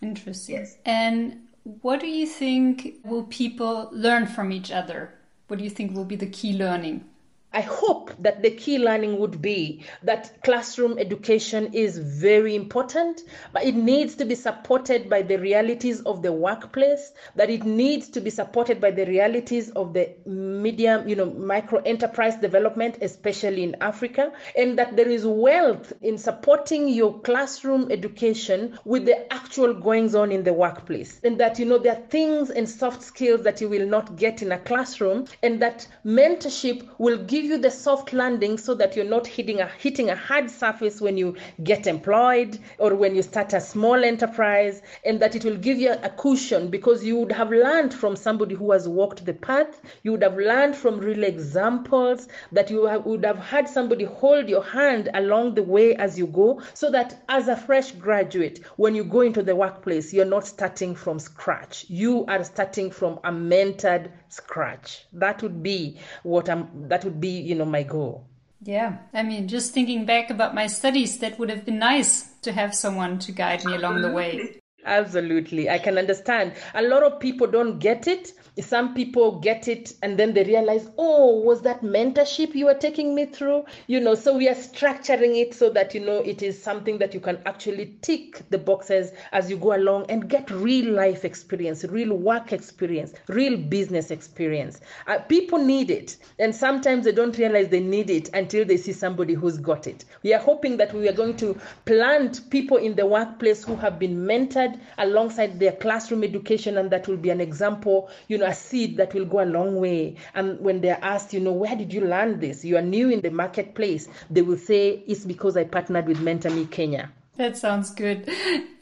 Interesting. 0.00 0.56
Yes. 0.56 0.78
and 0.84 1.38
what 1.82 2.00
do 2.00 2.08
you 2.08 2.26
think 2.26 2.96
will 3.04 3.22
people 3.24 3.88
learn 3.92 4.26
from 4.26 4.50
each 4.50 4.72
other 4.72 5.14
what 5.48 5.58
do 5.58 5.64
you 5.64 5.70
think 5.70 5.94
will 5.94 6.04
be 6.04 6.16
the 6.16 6.26
key 6.26 6.52
learning? 6.52 7.04
I 7.54 7.60
hope 7.60 8.12
that 8.18 8.42
the 8.42 8.50
key 8.50 8.78
learning 8.78 9.18
would 9.18 9.42
be 9.42 9.84
that 10.02 10.42
classroom 10.42 10.98
education 10.98 11.72
is 11.74 11.98
very 11.98 12.54
important, 12.54 13.22
but 13.52 13.64
it 13.64 13.74
needs 13.74 14.14
to 14.16 14.24
be 14.24 14.34
supported 14.34 15.10
by 15.10 15.22
the 15.22 15.36
realities 15.36 16.00
of 16.02 16.22
the 16.22 16.32
workplace, 16.32 17.12
that 17.36 17.50
it 17.50 17.64
needs 17.64 18.08
to 18.10 18.20
be 18.20 18.30
supported 18.30 18.80
by 18.80 18.90
the 18.90 19.04
realities 19.04 19.70
of 19.70 19.92
the 19.92 20.10
medium, 20.26 21.06
you 21.06 21.16
know, 21.16 21.26
micro 21.26 21.80
enterprise 21.82 22.36
development, 22.36 22.98
especially 23.02 23.62
in 23.64 23.76
Africa, 23.80 24.32
and 24.56 24.78
that 24.78 24.96
there 24.96 25.08
is 25.08 25.26
wealth 25.26 25.92
in 26.00 26.16
supporting 26.16 26.88
your 26.88 27.20
classroom 27.20 27.90
education 27.90 28.78
with 28.84 29.04
the 29.04 29.32
actual 29.32 29.74
goings 29.74 30.14
on 30.14 30.32
in 30.32 30.42
the 30.42 30.52
workplace. 30.52 31.20
And 31.22 31.38
that, 31.38 31.58
you 31.58 31.66
know, 31.66 31.78
there 31.78 31.96
are 31.96 32.06
things 32.08 32.50
and 32.50 32.68
soft 32.68 33.02
skills 33.02 33.42
that 33.42 33.60
you 33.60 33.68
will 33.68 33.86
not 33.86 34.16
get 34.16 34.40
in 34.40 34.52
a 34.52 34.58
classroom, 34.58 35.26
and 35.42 35.60
that 35.60 35.86
mentorship 36.04 36.88
will 36.98 37.18
give 37.18 37.41
give 37.42 37.50
you 37.50 37.58
the 37.58 37.70
soft 37.70 38.12
landing 38.12 38.56
so 38.56 38.72
that 38.72 38.94
you're 38.94 39.04
not 39.04 39.26
hitting 39.26 39.60
a 39.60 39.66
hitting 39.66 40.10
a 40.10 40.14
hard 40.14 40.48
surface 40.48 41.00
when 41.00 41.16
you 41.16 41.34
get 41.64 41.88
employed 41.88 42.56
or 42.78 42.94
when 42.94 43.16
you 43.16 43.22
start 43.22 43.52
a 43.52 43.60
small 43.60 44.04
enterprise 44.04 44.80
and 45.04 45.18
that 45.18 45.34
it 45.34 45.44
will 45.44 45.56
give 45.56 45.76
you 45.76 45.90
a 45.90 46.08
cushion 46.10 46.68
because 46.68 47.04
you 47.04 47.16
would 47.16 47.32
have 47.32 47.50
learned 47.50 47.92
from 47.92 48.14
somebody 48.14 48.54
who 48.54 48.70
has 48.70 48.88
walked 48.88 49.24
the 49.24 49.34
path. 49.34 49.80
You 50.04 50.12
would 50.12 50.22
have 50.22 50.36
learned 50.36 50.76
from 50.76 51.00
real 51.00 51.24
examples 51.24 52.28
that 52.52 52.70
you 52.70 52.84
have, 52.86 53.04
would 53.06 53.24
have 53.24 53.38
had 53.38 53.68
somebody 53.68 54.04
hold 54.04 54.48
your 54.48 54.62
hand 54.62 55.08
along 55.14 55.56
the 55.56 55.64
way 55.64 55.96
as 55.96 56.16
you 56.16 56.28
go 56.28 56.62
so 56.74 56.92
that 56.92 57.24
as 57.28 57.48
a 57.48 57.56
fresh 57.56 57.90
graduate 57.90 58.60
when 58.76 58.94
you 58.94 59.02
go 59.02 59.22
into 59.22 59.42
the 59.42 59.56
workplace 59.56 60.12
you're 60.12 60.24
not 60.24 60.46
starting 60.46 60.94
from 60.94 61.18
scratch. 61.18 61.86
You 61.88 62.24
are 62.26 62.44
starting 62.44 62.92
from 62.92 63.14
a 63.24 63.32
mentored 63.32 64.12
scratch. 64.28 65.06
That 65.12 65.42
would 65.42 65.60
be 65.60 65.98
what 66.22 66.48
i'm 66.48 66.68
that 66.88 67.04
would 67.04 67.20
be 67.20 67.31
you 67.40 67.54
know 67.54 67.64
my 67.64 67.82
goal. 67.82 68.26
Yeah 68.64 68.98
i 69.12 69.24
mean 69.24 69.48
just 69.48 69.74
thinking 69.74 70.04
back 70.06 70.30
about 70.30 70.54
my 70.54 70.68
studies 70.68 71.18
that 71.18 71.36
would 71.36 71.50
have 71.50 71.64
been 71.64 71.80
nice 71.80 72.30
to 72.42 72.52
have 72.52 72.74
someone 72.74 73.18
to 73.18 73.32
guide 73.32 73.64
me 73.64 73.74
along 73.74 74.02
the 74.02 74.12
way 74.12 74.61
Absolutely. 74.84 75.70
I 75.70 75.78
can 75.78 75.96
understand. 75.96 76.54
A 76.74 76.82
lot 76.82 77.04
of 77.04 77.20
people 77.20 77.46
don't 77.46 77.78
get 77.78 78.08
it. 78.08 78.32
Some 78.60 78.94
people 78.94 79.38
get 79.38 79.66
it 79.68 79.94
and 80.02 80.18
then 80.18 80.34
they 80.34 80.44
realize, 80.44 80.90
oh, 80.98 81.40
was 81.40 81.62
that 81.62 81.80
mentorship 81.82 82.54
you 82.54 82.66
were 82.66 82.74
taking 82.74 83.14
me 83.14 83.24
through? 83.26 83.64
You 83.86 84.00
know, 84.00 84.14
so 84.14 84.36
we 84.36 84.48
are 84.48 84.54
structuring 84.54 85.40
it 85.40 85.54
so 85.54 85.70
that, 85.70 85.94
you 85.94 86.00
know, 86.00 86.18
it 86.18 86.42
is 86.42 86.60
something 86.62 86.98
that 86.98 87.14
you 87.14 87.20
can 87.20 87.38
actually 87.46 87.96
tick 88.02 88.42
the 88.50 88.58
boxes 88.58 89.12
as 89.30 89.48
you 89.48 89.56
go 89.56 89.74
along 89.74 90.06
and 90.10 90.28
get 90.28 90.50
real 90.50 90.92
life 90.92 91.24
experience, 91.24 91.84
real 91.84 92.14
work 92.14 92.52
experience, 92.52 93.14
real 93.28 93.56
business 93.56 94.10
experience. 94.10 94.80
Uh, 95.06 95.18
people 95.20 95.58
need 95.58 95.90
it. 95.90 96.16
And 96.38 96.54
sometimes 96.54 97.04
they 97.04 97.12
don't 97.12 97.38
realize 97.38 97.68
they 97.68 97.80
need 97.80 98.10
it 98.10 98.28
until 98.34 98.64
they 98.66 98.76
see 98.76 98.92
somebody 98.92 99.32
who's 99.34 99.56
got 99.58 99.86
it. 99.86 100.04
We 100.24 100.34
are 100.34 100.40
hoping 100.42 100.76
that 100.78 100.92
we 100.92 101.08
are 101.08 101.12
going 101.14 101.36
to 101.38 101.58
plant 101.86 102.50
people 102.50 102.76
in 102.76 102.96
the 102.96 103.06
workplace 103.06 103.64
who 103.64 103.76
have 103.76 103.98
been 103.98 104.16
mentored 104.26 104.71
alongside 104.98 105.58
their 105.58 105.72
classroom 105.72 106.24
education, 106.24 106.78
and 106.78 106.90
that 106.90 107.08
will 107.08 107.16
be 107.16 107.30
an 107.30 107.40
example, 107.40 108.10
you 108.28 108.38
know, 108.38 108.46
a 108.46 108.54
seed 108.54 108.96
that 108.96 109.14
will 109.14 109.24
go 109.24 109.42
a 109.42 109.46
long 109.46 109.76
way. 109.76 110.16
And 110.34 110.60
when 110.60 110.80
they're 110.80 111.02
asked, 111.02 111.32
you 111.32 111.40
know, 111.40 111.52
where 111.52 111.74
did 111.74 111.92
you 111.92 112.02
learn 112.02 112.40
this? 112.40 112.64
You 112.64 112.76
are 112.76 112.82
new 112.82 113.08
in 113.10 113.20
the 113.20 113.30
marketplace. 113.30 114.08
They 114.30 114.42
will 114.42 114.58
say, 114.58 115.02
it's 115.06 115.24
because 115.24 115.56
I 115.56 115.64
partnered 115.64 116.06
with 116.06 116.20
Mentor 116.20 116.50
Me 116.50 116.66
Kenya. 116.66 117.10
That 117.36 117.56
sounds 117.56 117.90
good. 117.90 118.28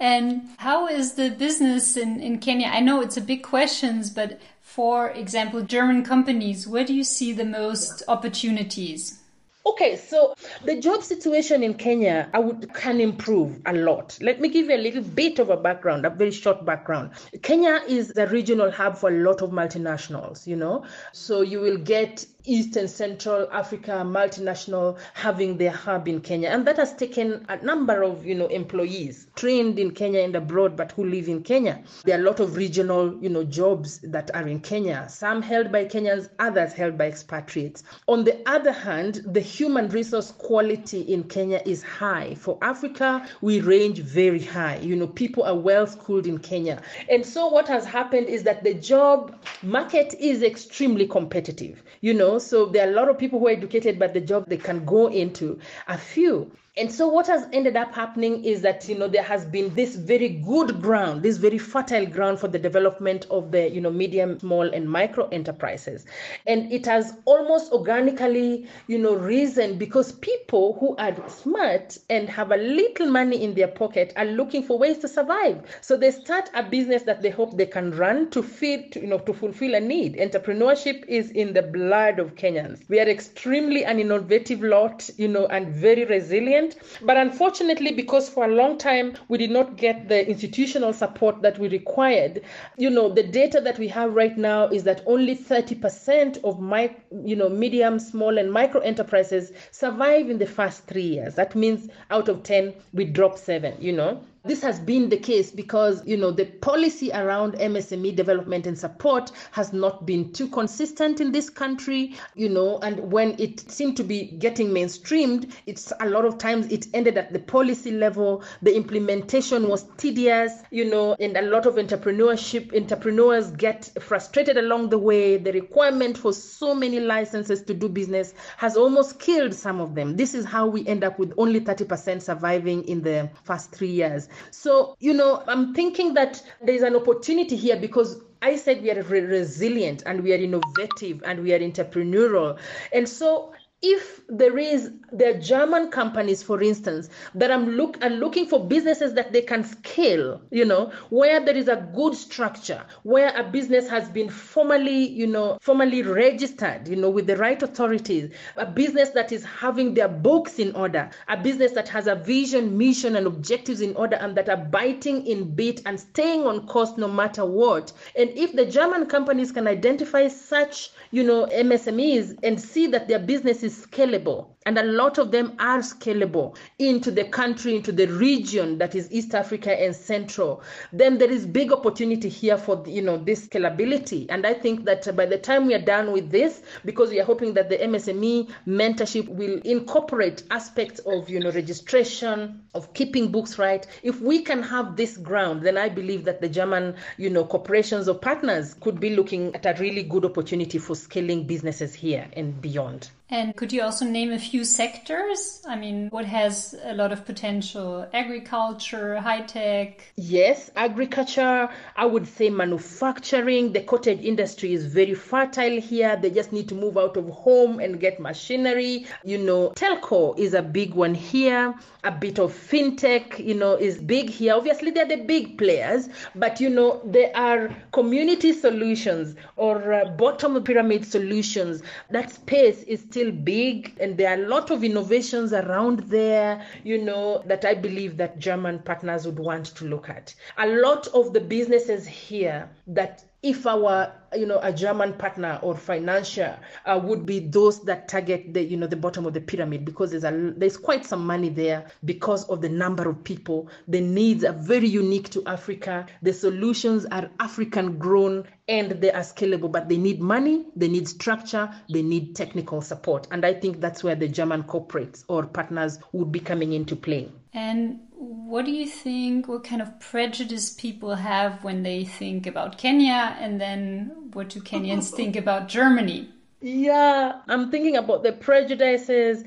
And 0.01 0.49
how 0.59 0.89
is 0.89 1.15
the 1.15 1.31
business 1.31 1.97
in, 1.97 2.21
in 2.21 2.41
Kenya? 2.41 2.67
I 2.67 2.81
know 2.81 3.01
it's 3.01 3.17
a 3.17 3.21
big 3.21 3.45
question, 3.45 4.03
but 4.13 4.41
for 4.61 5.11
example, 5.11 5.63
German 5.63 6.05
companies, 6.05 6.67
where 6.67 6.85
do 6.85 6.93
you 6.93 7.05
see 7.05 7.33
the 7.33 7.45
most 7.45 8.03
opportunities? 8.09 9.20
Okay, 9.67 9.97
so 9.97 10.35
the 10.65 10.81
job 10.81 11.03
situation 11.03 11.63
in 11.63 11.75
Kenya, 11.75 12.31
I 12.33 12.39
would 12.39 12.73
can 12.73 12.99
improve 12.99 13.61
a 13.67 13.75
lot. 13.75 14.17
Let 14.23 14.41
me 14.41 14.49
give 14.49 14.67
you 14.67 14.75
a 14.75 14.81
little 14.81 15.03
bit 15.03 15.39
of 15.39 15.51
a 15.51 15.57
background, 15.57 16.07
a 16.07 16.11
very 16.11 16.31
short 16.31 16.65
background. 16.65 17.11
Kenya 17.43 17.83
is 17.87 18.09
the 18.09 18.27
regional 18.29 18.71
hub 18.71 18.97
for 18.97 19.11
a 19.11 19.23
lot 19.23 19.43
of 19.43 19.51
multinationals, 19.51 20.47
you 20.47 20.57
know. 20.57 20.85
So 21.13 21.43
you 21.43 21.61
will 21.61 21.77
get 21.77 22.25
East 22.45 22.77
and 22.77 22.89
Central 22.89 23.49
Africa 23.53 24.03
multinational 24.05 24.99
having 25.15 25.57
their 25.57 25.71
hub 25.71 26.09
in 26.09 26.21
Kenya. 26.21 26.49
And 26.49 26.67
that 26.67 26.77
has 26.77 26.95
taken 26.95 27.45
a 27.49 27.57
number 27.65 28.03
of, 28.03 28.25
you 28.25 28.35
know, 28.35 28.47
employees 28.47 29.27
trained 29.37 29.79
in 29.79 29.93
Kenya 29.93 30.21
and 30.21 30.35
abroad, 30.37 30.77
but 30.77 30.93
who 30.93 31.05
live 31.05 31.29
in 31.29 31.43
Kenya. 31.43 31.83
There 32.05 32.19
are 32.19 32.21
a 32.21 32.25
lot 32.25 32.41
of 32.41 32.57
regional, 32.57 33.17
you 33.23 33.29
know, 33.29 33.45
jobs 33.45 33.99
that 34.01 34.35
are 34.35 34.47
in 34.47 34.61
Kenya, 34.61 35.07
some 35.09 35.43
held 35.43 35.73
by 35.73 35.85
Kenyans, 35.85 36.29
others 36.39 36.73
held 36.73 36.97
by 36.97 37.07
expatriates. 37.07 37.83
On 38.07 38.25
the 38.25 38.41
other 38.49 38.73
hand, 38.73 39.23
the 39.27 39.41
human 39.41 39.89
resource 39.89 40.33
quality 40.33 41.01
in 41.03 41.25
Kenya 41.25 41.61
is 41.67 41.83
high. 41.83 42.35
For 42.35 42.59
Africa, 42.63 43.27
we 43.41 43.61
range 43.61 43.99
very 43.99 44.43
high. 44.43 44.79
You 44.79 44.97
know, 44.97 45.07
people 45.07 45.43
are 45.45 45.57
well 45.57 45.87
schooled 45.87 46.27
in 46.27 46.39
Kenya. 46.39 46.81
And 47.09 47.25
so 47.25 47.49
what 47.49 47.69
has 47.69 47.85
happened 47.85 48.29
is 48.29 48.43
that 48.45 48.65
the 48.65 48.75
job 48.75 49.37
market 49.63 50.15
is 50.19 50.43
extremely 50.43 51.07
competitive. 51.07 51.83
You 52.01 52.15
know, 52.15 52.30
so 52.39 52.67
there 52.67 52.87
are 52.87 52.91
a 52.91 52.95
lot 52.95 53.09
of 53.09 53.19
people 53.19 53.39
who 53.39 53.49
are 53.49 53.53
educated, 53.53 53.99
but 53.99 54.15
the 54.15 54.21
job 54.21 54.49
they 54.49 54.57
can 54.57 54.85
go 54.85 55.09
into 55.09 55.59
are 55.89 55.99
few. 55.99 56.51
And 56.77 56.91
so 56.91 57.09
what 57.09 57.27
has 57.27 57.49
ended 57.53 57.77
up 57.77 57.93
happening 57.93 58.45
is 58.45 58.63
that 58.63 58.89
you 58.89 58.97
know 58.97 59.09
there 59.09 59.25
has 59.25 59.45
been 59.45 59.75
this 59.75 59.97
very 59.97 60.29
good 60.29 60.81
ground, 60.81 61.21
this 61.21 61.37
very 61.37 61.59
fertile 61.59 62.07
ground 62.07 62.39
for 62.39 62.47
the 62.47 62.61
development 62.61 63.27
of 63.29 63.51
the 63.51 63.69
you 63.69 63.81
know 63.81 63.91
medium, 63.91 64.39
small, 64.39 64.63
and 64.73 64.89
micro 64.89 65.27
enterprises, 65.31 66.07
and 66.47 66.73
it 66.73 66.87
has 66.87 67.17
almost 67.25 67.73
organically 67.73 68.69
you 68.87 68.99
know 68.99 69.17
risen 69.17 69.79
because 69.79 70.13
people 70.13 70.77
who 70.79 70.95
are 70.97 71.17
smart 71.29 71.99
and 72.09 72.29
have 72.29 72.53
a 72.53 72.57
little 72.57 73.11
money 73.11 73.43
in 73.43 73.53
their 73.55 73.69
pocket 73.69 74.13
are 74.15 74.27
looking 74.27 74.63
for 74.63 74.79
ways 74.79 74.99
to 74.99 75.09
survive. 75.09 75.77
So 75.81 75.97
they 75.97 76.13
start 76.13 76.51
a 76.55 76.63
business 76.63 77.03
that 77.03 77.21
they 77.21 77.31
hope 77.31 77.57
they 77.57 77.67
can 77.67 77.91
run 77.97 78.31
to 78.31 78.45
feed 78.45 78.95
you 78.95 79.09
know 79.09 79.19
to 79.19 79.35
fulfill 79.35 79.75
a 79.75 79.81
need. 79.81 80.15
Entrepreneurship 80.15 81.05
is 81.09 81.33
in 81.33 81.53
the 81.53 81.63
blood 81.63 82.21
of 82.21 82.37
Kenyans. 82.37 82.89
We 82.89 83.01
are 83.01 83.09
extremely 83.09 83.85
an 83.85 83.99
innovative 83.99 84.63
lot, 84.63 85.11
you 85.17 85.27
know, 85.27 85.47
and 85.47 85.75
very 85.75 86.05
resilient 86.05 86.60
but 87.03 87.17
unfortunately, 87.17 87.93
because 87.93 88.29
for 88.29 88.45
a 88.45 88.55
long 88.55 88.79
time 88.79 89.17
we 89.29 89.39
did 89.39 89.51
not 89.51 89.77
get 89.77 90.09
the 90.09 90.29
institutional 90.29 90.93
support 90.93 91.43
that 91.43 91.59
we 91.59 91.69
required, 91.69 92.43
you 92.77 92.91
know, 92.91 93.09
the 93.09 93.23
data 93.23 93.61
that 93.61 93.79
we 93.79 93.89
have 93.89 94.15
right 94.15 94.37
now 94.37 94.67
is 94.69 94.85
that 94.85 95.03
only 95.07 95.37
30% 95.37 96.43
of 96.45 96.61
my, 96.61 96.95
you 97.25 97.37
know, 97.37 97.49
medium, 97.49 97.99
small, 97.99 98.39
and 98.39 98.53
micro 98.53 98.81
enterprises 98.81 99.53
survive 99.71 100.31
in 100.31 100.39
the 100.39 100.47
first 100.47 100.87
three 100.87 101.03
years. 101.03 101.35
That 101.35 101.55
means 101.55 101.89
out 102.11 102.29
of 102.29 102.43
10, 102.43 102.75
we 102.93 103.05
drop 103.05 103.39
seven, 103.39 103.77
you 103.81 103.93
know. 103.93 104.23
This 104.43 104.63
has 104.63 104.81
been 104.81 105.11
the 105.11 105.19
case 105.19 105.51
because, 105.51 106.03
you 106.07 106.17
know, 106.17 106.31
the 106.31 106.47
policy 106.47 107.11
around 107.13 107.55
MSME 107.55 108.17
development 108.17 108.67
and 108.67 108.79
support 108.79 109.33
has 109.51 109.75
not 109.75 110.07
been 110.07 110.33
too 110.33 110.49
consistent 110.49 111.21
in 111.21 111.31
this 111.31 111.51
country, 111.51 112.15
you 112.35 112.49
know, 112.49 112.79
and 112.79 113.13
when 113.13 113.39
it 113.39 113.71
seemed 113.71 113.99
to 113.99 114.03
be 114.03 114.31
getting 114.39 114.69
mainstreamed, 114.69 115.53
it's 115.67 115.93
a 116.01 116.09
lot 116.09 116.25
of 116.25 116.39
times 116.39 116.67
it 116.69 116.87
ended 116.95 117.19
at 117.19 117.35
the 117.35 117.39
policy 117.39 117.91
level. 117.91 118.43
The 118.63 118.75
implementation 118.75 119.69
was 119.69 119.85
tedious, 119.99 120.63
you 120.71 120.87
know, 120.87 121.17
and 121.21 121.37
a 121.37 121.43
lot 121.43 121.67
of 121.67 121.75
entrepreneurship 121.75 122.75
entrepreneurs 122.75 123.51
get 123.51 123.91
frustrated 124.01 124.57
along 124.57 124.89
the 124.89 124.99
way. 124.99 125.37
The 125.37 125.53
requirement 125.53 126.17
for 126.17 126.33
so 126.33 126.75
many 126.75 126.99
licenses 126.99 127.63
to 127.65 127.75
do 127.75 127.91
business 127.91 128.33
has 128.57 128.75
almost 128.75 129.19
killed 129.19 129.53
some 129.53 129.83
of 129.83 129.95
them. 129.95 130.17
This 130.17 130.33
is 130.33 130.47
how 130.47 130.67
we 130.67 130.87
end 130.87 131.05
up 131.05 131.19
with 131.19 131.35
only 131.37 131.61
30% 131.61 132.23
surviving 132.23 132.85
in 132.85 133.03
the 133.03 133.29
first 133.45 133.73
three 133.73 133.91
years. 133.91 134.30
So, 134.51 134.95
you 135.01 135.15
know, 135.15 135.43
I'm 135.47 135.75
thinking 135.75 136.15
that 136.15 136.43
there's 136.63 136.83
an 136.83 136.97
opportunity 136.97 137.57
here 137.57 137.77
because 137.77 138.23
I 138.43 138.57
said 138.57 138.83
we 138.83 138.91
are 138.91 139.03
re- 139.03 139.21
resilient 139.21 140.03
and 140.07 140.23
we 140.23 140.33
are 140.33 140.37
innovative 140.37 141.23
and 141.25 141.43
we 141.43 141.53
are 141.53 141.59
entrepreneurial. 141.59 142.59
And 142.93 143.09
so 143.09 143.53
if 143.83 144.21
there 144.29 144.59
is 144.59 144.91
there 145.13 145.35
are 145.35 145.39
German 145.39 145.91
companies, 145.91 146.43
for 146.43 146.63
instance, 146.63 147.09
that 147.35 147.51
I'm 147.51 147.71
look 147.71 148.03
are 148.05 148.11
looking 148.11 148.47
for 148.47 148.65
businesses 148.65 149.15
that 149.15 149.33
they 149.33 149.43
can 149.43 149.65
scale, 149.65 150.41
you 150.51 150.65
know, 150.65 150.93
where 151.09 151.45
there 151.45 151.57
is 151.57 151.67
a 151.67 151.89
good 151.95 152.15
structure, 152.15 152.85
where 153.03 153.35
a 153.37 153.43
business 153.43 153.89
has 153.89 154.09
been 154.09 154.29
formally, 154.29 155.09
you 155.09 155.27
know, 155.27 155.59
formally 155.61 156.03
registered, 156.03 156.87
you 156.87 156.95
know, 156.95 157.11
with 157.11 157.27
the 157.27 157.37
right 157.39 157.61
authorities, 157.63 158.31
a 158.57 158.67
business 158.67 159.11
that 159.11 159.33
is 159.33 159.45
having 159.45 159.95
their 159.95 160.09
books 160.09 160.59
in 160.59 160.75
order, 160.77 161.11
a 161.29 161.37
business 161.37 161.73
that 161.73 161.89
has 161.89 162.07
a 162.07 162.15
vision, 162.15 162.77
mission, 162.77 163.17
and 163.17 163.27
objectives 163.27 163.81
in 163.81 163.97
order, 163.97 164.17
and 164.17 164.37
that 164.37 164.49
are 164.49 164.57
biting 164.57 165.27
in 165.27 165.55
bit 165.55 165.81
and 165.87 165.99
staying 165.99 166.47
on 166.47 166.67
course 166.67 166.97
no 166.97 167.09
matter 167.09 167.45
what. 167.45 167.93
And 168.15 168.31
if 168.31 168.53
the 168.53 168.67
German 168.67 169.07
companies 169.07 169.51
can 169.51 169.67
identify 169.67 170.29
such, 170.29 170.91
you 171.11 171.25
know, 171.25 171.47
MSMEs 171.47 172.39
and 172.45 172.61
see 172.61 172.87
that 172.89 173.09
their 173.09 173.19
business 173.19 173.63
is 173.63 173.70
scalable 173.71 174.57
and 174.67 174.79
a 174.79 174.83
lot 174.83 175.19
of 175.19 175.31
them 175.31 175.55
are 175.59 175.79
scalable 175.79 176.57
into 176.79 177.11
the 177.11 177.25
country 177.25 177.77
into 177.77 177.93
the 177.93 178.07
region 178.07 178.79
that 178.79 178.95
is 178.95 179.11
east 179.11 179.35
africa 179.35 179.79
and 179.81 179.95
central. 179.95 180.63
Then 180.93 181.19
there 181.19 181.31
is 181.31 181.47
big 181.47 181.73
opportunity 181.73 182.29
here 182.29 182.59
for 182.59 182.83
you 182.87 183.03
know 183.03 183.17
this 183.17 183.47
scalability. 183.47 184.27
And 184.29 184.47
i 184.47 184.55
think 184.55 184.85
that 184.85 185.15
by 185.17 185.27
the 185.27 185.39
time 185.39 185.67
we 185.67 185.75
are 185.75 185.83
done 185.83 186.13
with 186.13 186.31
this 186.31 186.63
because 186.85 187.11
we 187.11 187.21
are 187.21 187.25
hoping 187.25 187.55
that 187.55 187.69
the 187.69 187.79
msme 187.79 188.51
mentorship 188.67 189.29
will 189.29 189.61
incorporate 189.65 190.43
aspects 190.51 191.01
of 191.01 191.29
you 191.31 191.41
know 191.41 191.51
registration 191.51 192.63
of 192.75 192.93
keeping 192.95 193.31
books 193.33 193.59
right 193.59 193.87
if 194.03 194.21
we 194.21 194.43
can 194.43 194.63
have 194.63 194.97
this 194.97 195.17
ground 195.17 195.63
then 195.63 195.77
i 195.77 195.89
believe 195.89 196.25
that 196.25 196.41
the 196.41 196.49
german 196.49 196.95
you 197.17 197.31
know 197.31 197.45
corporations 197.45 198.09
or 198.09 198.15
partners 198.15 198.75
could 198.75 199.01
be 199.01 199.11
looking 199.17 199.55
at 199.55 199.67
a 199.67 199.81
really 199.81 200.03
good 200.03 200.25
opportunity 200.25 200.79
for 200.79 200.95
scaling 200.95 201.47
businesses 201.47 201.95
here 201.95 202.29
and 202.35 202.61
beyond. 202.61 203.11
And 203.33 203.55
could 203.55 203.73
you 203.73 203.83
also 203.83 204.05
name 204.05 204.33
a 204.33 204.39
few 204.39 204.60
sectors? 204.65 205.63
I 205.67 205.77
mean, 205.77 206.09
what 206.11 206.25
has 206.25 206.75
a 206.83 206.95
lot 206.95 207.13
of 207.13 207.25
potential? 207.25 208.07
Agriculture, 208.13 209.17
high 209.17 209.43
tech? 209.43 210.13
Yes, 210.17 210.71
agriculture, 210.77 211.69
I 211.97 212.07
would 212.07 212.27
say 212.27 212.51
manufacturing. 212.51 213.73
The 213.73 213.83
cottage 213.83 214.21
industry 214.21 214.73
is 214.73 214.87
very 214.87 215.15
fertile 215.15 215.81
here. 215.81 216.17
They 216.17 216.31
just 216.31 216.53
need 216.53 216.69
to 216.71 216.75
move 216.75 216.99
out 216.99 217.17
of 217.17 217.29
home 217.31 217.79
and 217.79 218.01
get 218.01 218.21
machinery. 218.21 219.07
You 219.25 219.39
know, 219.39 219.71
telco 219.71 220.39
is 220.39 220.55
a 220.55 220.63
big 220.63 220.95
one 220.95 221.15
here. 221.15 221.75
A 222.03 222.11
bit 222.11 222.39
of 222.39 222.53
fintech, 222.53 223.45
you 223.45 223.55
know, 223.55 223.75
is 223.75 223.99
big 223.99 224.31
here. 224.31 224.55
Obviously, 224.55 224.91
they're 224.91 225.07
the 225.07 225.23
big 225.23 225.59
players, 225.59 226.09
but 226.35 226.59
you 226.59 226.71
know, 226.71 227.01
there 227.05 227.31
are 227.37 227.77
community 227.93 228.55
solutions 228.55 229.37
or 229.57 229.93
uh, 229.93 230.07
bottom 230.07 230.63
pyramid 230.65 231.05
solutions. 231.05 231.83
That 232.11 232.31
space 232.33 232.83
is 232.85 233.01
still 233.01 233.21
still 233.21 233.33
big 233.33 233.97
and 234.01 234.17
there 234.17 234.33
are 234.33 234.40
a 234.41 234.49
lot 234.49 234.71
of 234.71 234.83
innovations 234.83 235.53
around 235.53 236.01
there, 236.11 236.65
you 236.85 237.03
know, 237.03 237.43
that 237.47 237.65
I 237.65 237.75
believe 237.75 238.17
that 238.17 238.39
German 238.39 238.79
partners 238.81 239.27
would 239.27 239.39
want 239.39 239.67
to 239.67 239.85
look 239.85 240.09
at. 240.09 240.35
A 240.59 240.67
lot 240.67 241.09
of 241.09 241.33
the 241.33 241.41
businesses 241.41 242.07
here 242.07 242.69
that 242.87 243.25
if 243.43 243.67
our 243.67 244.13
you 244.37 244.47
know 244.47 244.61
a 244.63 244.73
german 244.73 245.13
partner 245.15 245.59
or 245.63 245.75
financier 245.77 246.59
uh, 246.87 247.01
would 247.03 247.27
be 247.27 247.41
those 247.41 247.83
that 247.85 248.09
target 248.09 248.55
the 248.55 248.63
you 248.63 248.77
know 248.77 248.87
the 248.87 248.97
bottom 248.97 249.27
of 249.27 249.35
the 249.35 249.41
pyramid 249.41 249.85
because 249.85 250.11
there's 250.11 250.25
a 250.25 250.53
there's 250.57 250.77
quite 250.77 251.05
some 251.05 251.27
money 251.27 251.49
there 251.49 251.87
because 252.05 252.49
of 252.49 252.61
the 252.61 252.69
number 252.69 253.09
of 253.09 253.23
people. 253.25 253.69
The 253.89 254.01
needs 254.01 254.45
are 254.45 254.53
very 254.53 254.89
unique 254.89 255.31
to 255.31 255.43
africa. 255.47 256.07
The 256.23 256.33
solutions 256.33 257.07
are 257.07 257.31
african 257.41 257.99
grown 257.99 258.47
and 258.69 258.93
they 258.93 259.11
are 259.11 259.23
scalable 259.23 259.71
but 259.71 259.89
they 259.89 259.97
need 259.97 260.21
money 260.21 260.67
they 260.77 260.89
need 260.89 261.09
structure 261.09 261.73
they 261.93 262.03
need 262.03 262.37
technical 262.37 262.81
support. 262.81 263.27
And 263.31 263.45
i 263.45 263.55
think 263.55 263.81
that's 263.81 264.05
where 264.05 264.15
the 264.15 264.29
german 264.29 264.63
corporates 264.65 265.25
or 265.29 265.47
partners 265.47 265.99
would 266.13 266.31
be 266.31 266.41
coming 266.41 266.73
into 266.73 266.97
play. 266.97 267.31
And 267.53 268.01
what 268.21 268.67
do 268.67 268.71
you 268.71 268.87
think? 268.87 269.49
What 269.49 269.65
kind 269.65 269.81
of 269.81 269.99
prejudice 269.99 270.75
people 270.75 271.15
have 271.15 271.65
when 271.65 271.83
they 271.83 272.05
think 272.05 272.47
about 272.47 272.79
Kenya, 272.79 273.37
and 273.41 273.61
then 273.61 274.20
what 274.33 274.49
do 274.49 274.61
Kenyans 274.61 275.11
think 275.17 275.37
about 275.37 275.69
Germany? 275.69 276.29
Yeah, 276.61 277.41
I'm 277.49 277.71
thinking 277.71 277.97
about 277.97 278.23
the 278.23 278.33
prejudices. 278.33 279.45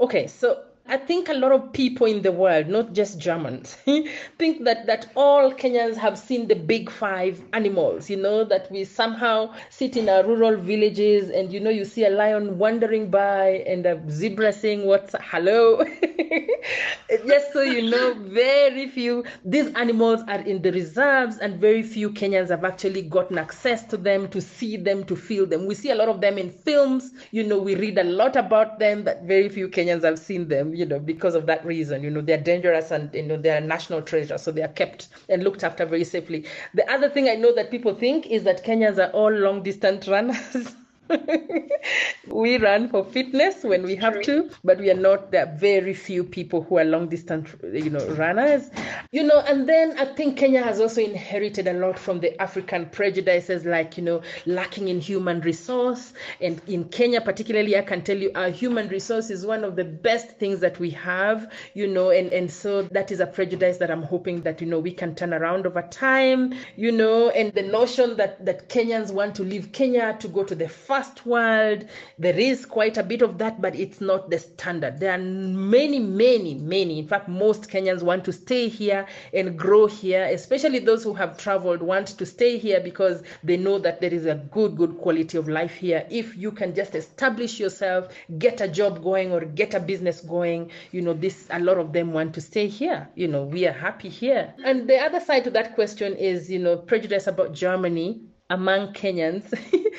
Okay, 0.00 0.26
so 0.26 0.64
I 0.90 0.96
think 0.96 1.28
a 1.28 1.34
lot 1.34 1.52
of 1.52 1.70
people 1.74 2.06
in 2.06 2.22
the 2.22 2.32
world, 2.32 2.68
not 2.68 2.94
just 2.94 3.18
Germans, 3.18 3.74
think 4.38 4.64
that, 4.64 4.86
that 4.86 5.10
all 5.16 5.52
Kenyans 5.52 5.96
have 5.96 6.18
seen 6.18 6.48
the 6.48 6.54
big 6.54 6.88
five 6.90 7.42
animals, 7.52 8.08
you 8.08 8.16
know, 8.16 8.42
that 8.44 8.72
we 8.72 8.84
somehow 8.84 9.54
sit 9.68 9.98
in 9.98 10.08
our 10.08 10.24
rural 10.24 10.56
villages 10.56 11.28
and, 11.28 11.52
you 11.52 11.60
know, 11.60 11.68
you 11.68 11.84
see 11.84 12.06
a 12.06 12.10
lion 12.10 12.56
wandering 12.56 13.10
by 13.10 13.62
and 13.66 13.84
a 13.84 14.00
zebra 14.10 14.50
saying, 14.50 14.86
What's 14.86 15.14
hello? 15.20 15.84
just 17.26 17.52
so 17.52 17.60
you 17.60 17.82
know, 17.90 18.14
very 18.14 18.88
few, 18.88 19.24
these 19.44 19.66
animals 19.74 20.22
are 20.26 20.40
in 20.40 20.62
the 20.62 20.72
reserves 20.72 21.36
and 21.36 21.60
very 21.60 21.82
few 21.82 22.10
Kenyans 22.10 22.48
have 22.48 22.64
actually 22.64 23.02
gotten 23.02 23.36
access 23.36 23.84
to 23.84 23.98
them, 23.98 24.26
to 24.28 24.40
see 24.40 24.78
them, 24.78 25.04
to 25.04 25.16
feel 25.16 25.44
them. 25.44 25.66
We 25.66 25.74
see 25.74 25.90
a 25.90 25.94
lot 25.94 26.08
of 26.08 26.22
them 26.22 26.38
in 26.38 26.50
films, 26.50 27.12
you 27.30 27.44
know, 27.44 27.58
we 27.58 27.74
read 27.74 27.98
a 27.98 28.04
lot 28.04 28.36
about 28.36 28.78
them, 28.78 29.02
but 29.02 29.22
very 29.24 29.50
few 29.50 29.68
Kenyans 29.68 30.02
have 30.04 30.18
seen 30.18 30.48
them 30.48 30.77
you 30.78 30.86
know, 30.86 30.98
because 30.98 31.34
of 31.34 31.46
that 31.46 31.64
reason. 31.66 32.02
You 32.04 32.10
know, 32.10 32.20
they're 32.20 32.40
dangerous 32.40 32.90
and, 32.90 33.12
you 33.14 33.24
know, 33.24 33.36
they're 33.36 33.60
national 33.60 34.02
treasure. 34.02 34.38
So 34.38 34.52
they 34.52 34.62
are 34.62 34.68
kept 34.68 35.08
and 35.28 35.42
looked 35.42 35.64
after 35.64 35.84
very 35.84 36.04
safely. 36.04 36.44
The 36.74 36.90
other 36.90 37.08
thing 37.08 37.28
I 37.28 37.34
know 37.34 37.54
that 37.54 37.70
people 37.70 37.94
think 37.94 38.26
is 38.26 38.44
that 38.44 38.64
Kenyans 38.64 38.98
are 38.98 39.10
all 39.12 39.32
long 39.32 39.62
distance 39.62 40.06
runners. 40.08 40.74
we 42.26 42.58
run 42.58 42.88
for 42.88 43.04
fitness 43.04 43.62
when 43.62 43.82
we 43.82 43.96
have 43.96 44.20
to, 44.22 44.50
but 44.64 44.78
we 44.78 44.90
are 44.90 44.94
not. 44.94 45.34
Are 45.34 45.46
very 45.46 45.94
few 45.94 46.24
people 46.24 46.62
who 46.62 46.78
are 46.78 46.84
long 46.84 47.08
distance, 47.08 47.50
you 47.62 47.90
know, 47.90 48.04
runners. 48.10 48.70
You 49.12 49.22
know, 49.22 49.40
and 49.46 49.68
then 49.68 49.98
I 49.98 50.04
think 50.14 50.38
Kenya 50.38 50.62
has 50.62 50.80
also 50.80 51.00
inherited 51.00 51.66
a 51.68 51.72
lot 51.72 51.98
from 51.98 52.20
the 52.20 52.40
African 52.40 52.86
prejudices, 52.86 53.64
like 53.64 53.96
you 53.96 54.04
know, 54.04 54.22
lacking 54.46 54.88
in 54.88 55.00
human 55.00 55.40
resource. 55.40 56.12
And 56.40 56.60
in 56.66 56.84
Kenya, 56.88 57.20
particularly, 57.20 57.76
I 57.76 57.82
can 57.82 58.02
tell 58.02 58.16
you, 58.16 58.30
our 58.34 58.50
human 58.50 58.88
resource 58.88 59.30
is 59.30 59.46
one 59.46 59.64
of 59.64 59.76
the 59.76 59.84
best 59.84 60.30
things 60.38 60.60
that 60.60 60.78
we 60.78 60.90
have. 60.90 61.50
You 61.74 61.86
know, 61.86 62.10
and 62.10 62.32
and 62.32 62.50
so 62.50 62.82
that 62.82 63.10
is 63.10 63.20
a 63.20 63.26
prejudice 63.26 63.78
that 63.78 63.90
I'm 63.90 64.02
hoping 64.02 64.42
that 64.42 64.60
you 64.60 64.66
know 64.66 64.78
we 64.78 64.92
can 64.92 65.14
turn 65.14 65.32
around 65.32 65.66
over 65.66 65.82
time. 65.82 66.54
You 66.76 66.92
know, 66.92 67.30
and 67.30 67.52
the 67.54 67.62
notion 67.62 68.16
that 68.16 68.44
that 68.44 68.68
Kenyans 68.68 69.12
want 69.12 69.34
to 69.36 69.42
leave 69.44 69.72
Kenya 69.72 70.16
to 70.20 70.28
go 70.28 70.44
to 70.44 70.54
the 70.54 70.68
first 70.98 71.24
world. 71.26 71.84
There 72.18 72.38
is 72.38 72.66
quite 72.66 72.96
a 72.96 73.02
bit 73.04 73.22
of 73.22 73.38
that, 73.38 73.60
but 73.60 73.74
it's 73.76 74.00
not 74.00 74.30
the 74.30 74.38
standard. 74.38 74.98
There 74.98 75.12
are 75.12 75.18
many, 75.18 76.00
many, 76.00 76.54
many. 76.54 76.98
In 76.98 77.06
fact, 77.06 77.28
most 77.28 77.70
Kenyans 77.70 78.02
want 78.02 78.24
to 78.24 78.32
stay 78.32 78.68
here 78.68 79.06
and 79.32 79.56
grow 79.56 79.86
here, 79.86 80.24
especially 80.24 80.80
those 80.80 81.04
who 81.04 81.14
have 81.14 81.38
traveled 81.38 81.82
want 81.82 82.08
to 82.08 82.26
stay 82.26 82.58
here 82.58 82.80
because 82.80 83.22
they 83.44 83.56
know 83.56 83.78
that 83.78 84.00
there 84.00 84.12
is 84.12 84.26
a 84.26 84.34
good, 84.50 84.76
good 84.76 84.98
quality 84.98 85.38
of 85.38 85.48
life 85.48 85.74
here. 85.74 86.04
If 86.10 86.36
you 86.36 86.50
can 86.50 86.74
just 86.74 86.96
establish 86.96 87.60
yourself, 87.60 88.08
get 88.38 88.60
a 88.60 88.66
job 88.66 89.02
going 89.02 89.30
or 89.32 89.44
get 89.44 89.74
a 89.74 89.80
business 89.80 90.20
going, 90.20 90.70
you 90.90 91.00
know, 91.00 91.12
this 91.12 91.46
a 91.50 91.60
lot 91.60 91.78
of 91.78 91.92
them 91.92 92.12
want 92.12 92.34
to 92.34 92.40
stay 92.40 92.66
here. 92.66 93.08
You 93.14 93.28
know, 93.28 93.44
we 93.44 93.68
are 93.68 93.72
happy 93.72 94.08
here. 94.08 94.52
And 94.64 94.88
the 94.88 94.98
other 94.98 95.20
side 95.20 95.44
to 95.44 95.50
that 95.50 95.76
question 95.76 96.16
is, 96.16 96.50
you 96.50 96.58
know, 96.58 96.76
prejudice 96.76 97.28
about 97.28 97.52
Germany 97.52 98.20
among 98.50 98.92
Kenyans. 98.94 99.52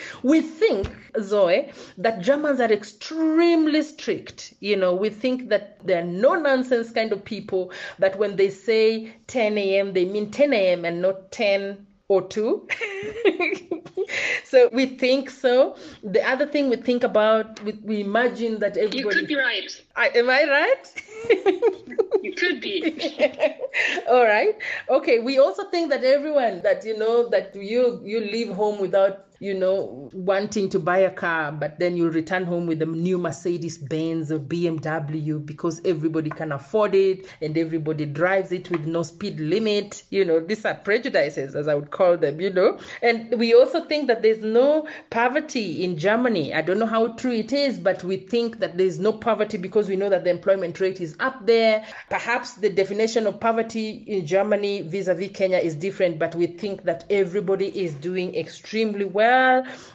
we 0.23 0.41
think, 0.41 0.89
Zoe, 1.21 1.71
that 1.97 2.21
Germans 2.21 2.59
are 2.59 2.71
extremely 2.71 3.81
strict. 3.81 4.53
You 4.59 4.75
know, 4.75 4.93
we 4.95 5.09
think 5.09 5.49
that 5.49 5.77
they're 5.85 6.03
no 6.03 6.35
nonsense 6.35 6.91
kind 6.91 7.12
of 7.12 7.23
people, 7.23 7.71
that 7.99 8.17
when 8.17 8.35
they 8.35 8.49
say 8.49 9.13
10 9.27 9.57
a.m., 9.57 9.93
they 9.93 10.05
mean 10.05 10.31
10 10.31 10.53
a.m. 10.53 10.85
and 10.85 11.01
not 11.01 11.31
10 11.31 11.85
or 12.07 12.27
two. 12.27 12.67
so 14.43 14.69
we 14.71 14.85
think 14.85 15.29
so. 15.29 15.75
The 16.03 16.21
other 16.27 16.45
thing 16.45 16.69
we 16.69 16.77
think 16.77 17.03
about, 17.03 17.63
we, 17.63 17.73
we 17.83 18.01
imagine 18.01 18.59
that 18.59 18.77
everybody. 18.77 18.99
You 18.99 19.09
could 19.09 19.27
be 19.27 19.35
right. 19.35 19.81
I, 19.95 20.09
am 20.09 20.29
I 20.29 20.43
right? 20.43 20.93
you 22.23 22.33
could 22.33 22.62
be. 22.62 23.55
All 24.09 24.23
right. 24.25 24.55
Okay. 24.89 25.19
We 25.19 25.39
also 25.39 25.69
think 25.69 25.89
that 25.89 26.03
everyone 26.03 26.62
that 26.62 26.85
you 26.85 26.97
know 26.97 27.29
that 27.29 27.55
you 27.55 28.01
you 28.03 28.19
leave 28.19 28.49
home 28.49 28.79
without 28.79 29.29
you 29.39 29.54
know, 29.54 30.10
wanting 30.13 30.69
to 30.69 30.80
buy 30.80 30.97
a 30.99 31.10
car, 31.10 31.52
but 31.52 31.80
then 31.80 31.95
you 31.95 32.10
return 32.10 32.43
home 32.43 32.67
with 32.67 32.82
a 32.82 32.86
new 32.86 33.17
Mercedes 33.17 33.78
Benz 33.78 34.32
or 34.32 34.39
BMW 34.39 35.45
because 35.45 35.82
everybody 35.86 36.30
can 36.30 36.52
afford 36.52 36.93
it 36.93 37.25
and 37.41 37.58
everybody 37.58 38.06
drives 38.06 38.52
it 38.52 38.69
with 38.69 38.86
no 38.86 39.02
speed 39.02 39.39
limit. 39.39 40.04
You 40.10 40.25
know, 40.25 40.41
these 40.41 40.65
are 40.65 40.73
prejudices, 40.73 41.56
as 41.56 41.69
I 41.69 41.75
would 41.75 41.91
call 41.91 42.17
them, 42.17 42.41
you 42.41 42.49
know. 42.52 42.80
And 43.02 43.39
we 43.39 43.54
also 43.54 43.86
think 43.86 44.08
that 44.08 44.21
there's 44.21 44.39
no 44.39 44.88
poverty 45.10 45.86
in 45.86 45.97
Germany. 45.97 46.54
I 46.54 46.62
don't 46.62 46.80
know 46.80 46.86
how 46.86 47.13
true 47.13 47.34
it 47.34 47.54
is, 47.54 47.80
but 47.80 48.04
we 48.04 48.17
think 48.17 48.60
that 48.60 48.78
there's 48.78 48.99
no 48.99 49.13
poverty 49.13 49.58
because 49.58 49.88
we 49.88 49.95
know 49.95 50.10
that 50.10 50.25
the 50.25 50.32
employment 50.32 50.82
rate 50.82 50.99
is 50.99 51.15
up 51.21 51.45
there. 51.45 51.86
Perhaps 52.10 52.56
the 52.56 52.69
definition 52.69 53.25
of 53.25 53.39
poverty 53.39 54.04
in 54.06 54.25
Germany 54.25 54.82
vis 54.82 55.08
a 55.08 55.13
vis 55.13 55.32
Kenya 55.34 55.60
is 55.60 55.75
different, 55.75 56.19
but 56.19 56.36
we 56.36 56.47
think 56.47 56.84
that 56.84 57.06
everybody 57.10 57.67
is 57.67 57.93
doing 57.95 58.36
extremely 58.36 59.06
well 59.06 59.29